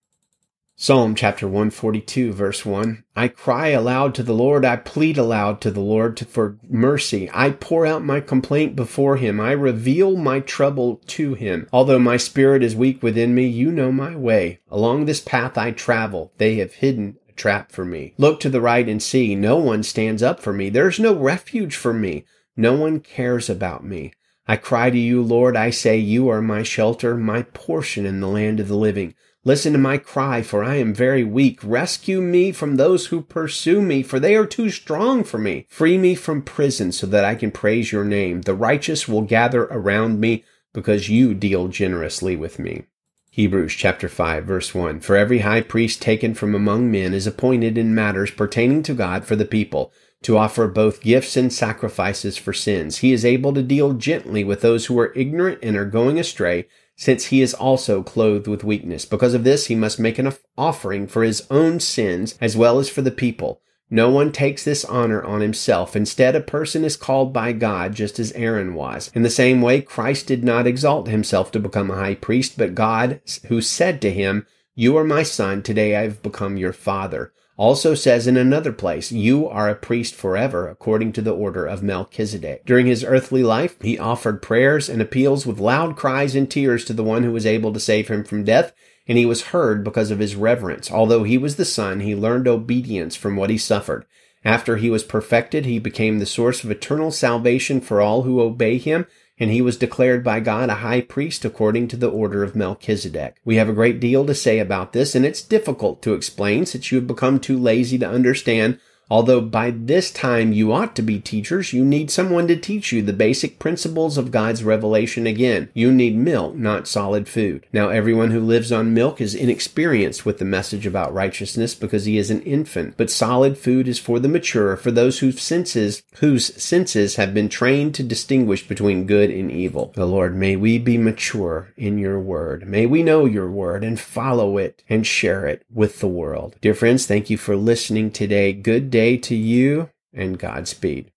Psalm 0.82 1.14
chapter 1.14 1.46
142 1.46 2.32
verse 2.32 2.64
1. 2.64 3.04
I 3.14 3.28
cry 3.28 3.68
aloud 3.68 4.14
to 4.14 4.22
the 4.22 4.32
Lord. 4.32 4.64
I 4.64 4.76
plead 4.76 5.18
aloud 5.18 5.60
to 5.60 5.70
the 5.70 5.82
Lord 5.82 6.18
for 6.20 6.56
mercy. 6.66 7.28
I 7.34 7.50
pour 7.50 7.84
out 7.84 8.02
my 8.02 8.20
complaint 8.20 8.76
before 8.76 9.18
him. 9.18 9.40
I 9.40 9.52
reveal 9.52 10.16
my 10.16 10.40
trouble 10.40 11.02
to 11.08 11.34
him. 11.34 11.68
Although 11.70 11.98
my 11.98 12.16
spirit 12.16 12.62
is 12.62 12.74
weak 12.74 13.02
within 13.02 13.34
me, 13.34 13.46
you 13.46 13.70
know 13.70 13.92
my 13.92 14.16
way. 14.16 14.60
Along 14.70 15.04
this 15.04 15.20
path 15.20 15.58
I 15.58 15.72
travel. 15.72 16.32
They 16.38 16.54
have 16.54 16.72
hidden 16.72 17.18
a 17.28 17.32
trap 17.32 17.72
for 17.72 17.84
me. 17.84 18.14
Look 18.16 18.40
to 18.40 18.48
the 18.48 18.62
right 18.62 18.88
and 18.88 19.02
see. 19.02 19.34
No 19.34 19.58
one 19.58 19.82
stands 19.82 20.22
up 20.22 20.40
for 20.40 20.54
me. 20.54 20.70
There's 20.70 20.98
no 20.98 21.12
refuge 21.12 21.76
for 21.76 21.92
me. 21.92 22.24
No 22.56 22.72
one 22.72 23.00
cares 23.00 23.50
about 23.50 23.84
me. 23.84 24.14
I 24.48 24.56
cry 24.56 24.88
to 24.88 24.98
you, 24.98 25.22
Lord. 25.22 25.56
I 25.56 25.68
say, 25.68 25.98
You 25.98 26.30
are 26.30 26.40
my 26.40 26.62
shelter, 26.62 27.18
my 27.18 27.42
portion 27.42 28.06
in 28.06 28.20
the 28.20 28.28
land 28.28 28.60
of 28.60 28.68
the 28.68 28.76
living. 28.76 29.14
Listen 29.42 29.72
to 29.72 29.78
my 29.78 29.96
cry, 29.96 30.42
for 30.42 30.62
I 30.62 30.76
am 30.76 30.92
very 30.92 31.24
weak. 31.24 31.60
Rescue 31.62 32.20
me 32.20 32.52
from 32.52 32.76
those 32.76 33.06
who 33.06 33.22
pursue 33.22 33.80
me, 33.80 34.02
for 34.02 34.20
they 34.20 34.36
are 34.36 34.44
too 34.44 34.68
strong 34.68 35.24
for 35.24 35.38
me. 35.38 35.66
Free 35.70 35.96
me 35.96 36.14
from 36.14 36.42
prison 36.42 36.92
so 36.92 37.06
that 37.06 37.24
I 37.24 37.34
can 37.34 37.50
praise 37.50 37.90
your 37.90 38.04
name. 38.04 38.42
The 38.42 38.54
righteous 38.54 39.08
will 39.08 39.22
gather 39.22 39.62
around 39.64 40.20
me 40.20 40.44
because 40.74 41.08
you 41.08 41.32
deal 41.32 41.68
generously 41.68 42.36
with 42.36 42.58
me. 42.58 42.84
Hebrews 43.30 43.74
chapter 43.74 44.08
5 44.08 44.44
verse 44.44 44.74
1 44.74 45.00
For 45.00 45.16
every 45.16 45.38
high 45.38 45.62
priest 45.62 46.02
taken 46.02 46.34
from 46.34 46.54
among 46.54 46.90
men 46.90 47.14
is 47.14 47.26
appointed 47.26 47.78
in 47.78 47.94
matters 47.94 48.30
pertaining 48.30 48.82
to 48.82 48.94
God 48.94 49.24
for 49.24 49.36
the 49.36 49.44
people 49.46 49.92
to 50.22 50.36
offer 50.36 50.68
both 50.68 51.00
gifts 51.00 51.36
and 51.36 51.50
sacrifices 51.50 52.36
for 52.36 52.52
sins. 52.52 52.98
He 52.98 53.12
is 53.12 53.24
able 53.24 53.54
to 53.54 53.62
deal 53.62 53.94
gently 53.94 54.44
with 54.44 54.60
those 54.60 54.86
who 54.86 54.98
are 54.98 55.14
ignorant 55.14 55.60
and 55.62 55.76
are 55.76 55.86
going 55.86 56.18
astray 56.18 56.66
since 57.00 57.26
he 57.26 57.40
is 57.40 57.54
also 57.54 58.02
clothed 58.02 58.46
with 58.46 58.62
weakness. 58.62 59.06
Because 59.06 59.32
of 59.32 59.42
this, 59.42 59.68
he 59.68 59.74
must 59.74 59.98
make 59.98 60.18
an 60.18 60.34
offering 60.58 61.06
for 61.06 61.24
his 61.24 61.46
own 61.50 61.80
sins 61.80 62.34
as 62.42 62.58
well 62.58 62.78
as 62.78 62.90
for 62.90 63.00
the 63.00 63.10
people. 63.10 63.62
No 63.88 64.10
one 64.10 64.32
takes 64.32 64.64
this 64.64 64.84
honor 64.84 65.22
on 65.22 65.40
himself. 65.40 65.96
Instead, 65.96 66.36
a 66.36 66.42
person 66.42 66.84
is 66.84 66.98
called 66.98 67.32
by 67.32 67.52
God 67.52 67.94
just 67.94 68.18
as 68.18 68.32
Aaron 68.32 68.74
was. 68.74 69.10
In 69.14 69.22
the 69.22 69.30
same 69.30 69.62
way, 69.62 69.80
Christ 69.80 70.26
did 70.26 70.44
not 70.44 70.66
exalt 70.66 71.08
himself 71.08 71.50
to 71.52 71.58
become 71.58 71.90
a 71.90 71.96
high 71.96 72.16
priest, 72.16 72.58
but 72.58 72.74
God 72.74 73.22
who 73.46 73.62
said 73.62 74.02
to 74.02 74.12
him, 74.12 74.46
You 74.74 74.94
are 74.98 75.04
my 75.04 75.22
son, 75.22 75.62
today 75.62 75.96
I 75.96 76.02
have 76.02 76.22
become 76.22 76.58
your 76.58 76.74
father 76.74 77.32
also 77.60 77.94
says 77.94 78.26
in 78.26 78.38
another 78.38 78.72
place, 78.72 79.12
You 79.12 79.46
are 79.46 79.68
a 79.68 79.74
priest 79.74 80.14
forever, 80.14 80.66
according 80.66 81.12
to 81.12 81.20
the 81.20 81.34
order 81.34 81.66
of 81.66 81.82
Melchizedek. 81.82 82.64
During 82.64 82.86
his 82.86 83.04
earthly 83.04 83.42
life, 83.42 83.76
he 83.82 83.98
offered 83.98 84.40
prayers 84.40 84.88
and 84.88 85.02
appeals 85.02 85.44
with 85.44 85.60
loud 85.60 85.94
cries 85.94 86.34
and 86.34 86.50
tears 86.50 86.86
to 86.86 86.94
the 86.94 87.04
one 87.04 87.22
who 87.22 87.32
was 87.32 87.44
able 87.44 87.70
to 87.74 87.78
save 87.78 88.08
him 88.08 88.24
from 88.24 88.44
death, 88.44 88.72
and 89.06 89.18
he 89.18 89.26
was 89.26 89.48
heard 89.48 89.84
because 89.84 90.10
of 90.10 90.20
his 90.20 90.36
reverence. 90.36 90.90
Although 90.90 91.24
he 91.24 91.36
was 91.36 91.56
the 91.56 91.66
Son, 91.66 92.00
he 92.00 92.14
learned 92.14 92.48
obedience 92.48 93.14
from 93.14 93.36
what 93.36 93.50
he 93.50 93.58
suffered. 93.58 94.06
After 94.42 94.78
he 94.78 94.88
was 94.88 95.04
perfected, 95.04 95.66
he 95.66 95.78
became 95.78 96.18
the 96.18 96.24
source 96.24 96.64
of 96.64 96.70
eternal 96.70 97.10
salvation 97.10 97.82
for 97.82 98.00
all 98.00 98.22
who 98.22 98.40
obey 98.40 98.78
him 98.78 99.06
and 99.40 99.50
he 99.50 99.62
was 99.62 99.78
declared 99.78 100.22
by 100.22 100.38
God 100.38 100.68
a 100.68 100.76
high 100.76 101.00
priest 101.00 101.44
according 101.46 101.88
to 101.88 101.96
the 101.96 102.10
order 102.10 102.44
of 102.44 102.54
Melchizedek. 102.54 103.36
We 103.44 103.56
have 103.56 103.70
a 103.70 103.72
great 103.72 103.98
deal 103.98 104.26
to 104.26 104.34
say 104.34 104.58
about 104.58 104.92
this, 104.92 105.14
and 105.14 105.24
it's 105.24 105.42
difficult 105.42 106.02
to 106.02 106.12
explain 106.12 106.66
since 106.66 106.92
you 106.92 106.98
have 106.98 107.06
become 107.06 107.40
too 107.40 107.58
lazy 107.58 107.98
to 107.98 108.08
understand 108.08 108.78
Although 109.10 109.40
by 109.40 109.72
this 109.72 110.12
time 110.12 110.52
you 110.52 110.72
ought 110.72 110.94
to 110.94 111.02
be 111.02 111.18
teachers, 111.18 111.72
you 111.72 111.84
need 111.84 112.12
someone 112.12 112.46
to 112.46 112.56
teach 112.56 112.92
you 112.92 113.02
the 113.02 113.12
basic 113.12 113.58
principles 113.58 114.16
of 114.16 114.30
God's 114.30 114.62
revelation 114.62 115.26
again. 115.26 115.68
You 115.74 115.90
need 115.90 116.16
milk, 116.16 116.54
not 116.54 116.86
solid 116.86 117.28
food. 117.28 117.66
Now 117.72 117.88
everyone 117.88 118.30
who 118.30 118.40
lives 118.40 118.70
on 118.70 118.94
milk 118.94 119.20
is 119.20 119.34
inexperienced 119.34 120.24
with 120.24 120.38
the 120.38 120.44
message 120.44 120.86
about 120.86 121.12
righteousness 121.12 121.74
because 121.74 122.04
he 122.04 122.18
is 122.18 122.30
an 122.30 122.42
infant, 122.42 122.94
but 122.96 123.10
solid 123.10 123.58
food 123.58 123.88
is 123.88 123.98
for 123.98 124.20
the 124.20 124.28
mature, 124.28 124.76
for 124.76 124.92
those 124.92 125.18
whose 125.18 125.42
senses, 125.42 126.04
whose 126.16 126.54
senses 126.62 127.16
have 127.16 127.34
been 127.34 127.48
trained 127.48 127.96
to 127.96 128.04
distinguish 128.04 128.68
between 128.68 129.06
good 129.06 129.30
and 129.30 129.50
evil. 129.50 129.90
The 129.96 130.06
Lord, 130.06 130.36
may 130.36 130.54
we 130.54 130.78
be 130.78 130.98
mature 130.98 131.72
in 131.76 131.98
your 131.98 132.20
word. 132.20 132.68
May 132.68 132.86
we 132.86 133.02
know 133.02 133.24
your 133.24 133.50
word 133.50 133.82
and 133.82 133.98
follow 133.98 134.56
it 134.56 134.84
and 134.88 135.04
share 135.04 135.46
it 135.46 135.64
with 135.72 135.98
the 135.98 136.08
world. 136.08 136.54
Dear 136.60 136.74
friends, 136.74 137.06
thank 137.06 137.28
you 137.28 137.36
for 137.36 137.56
listening 137.56 138.12
today. 138.12 138.52
Good 138.52 138.90
day 138.90 138.99
day 139.00 139.16
to 139.16 139.34
you 139.34 139.88
and 140.12 140.38
Godspeed. 140.38 141.06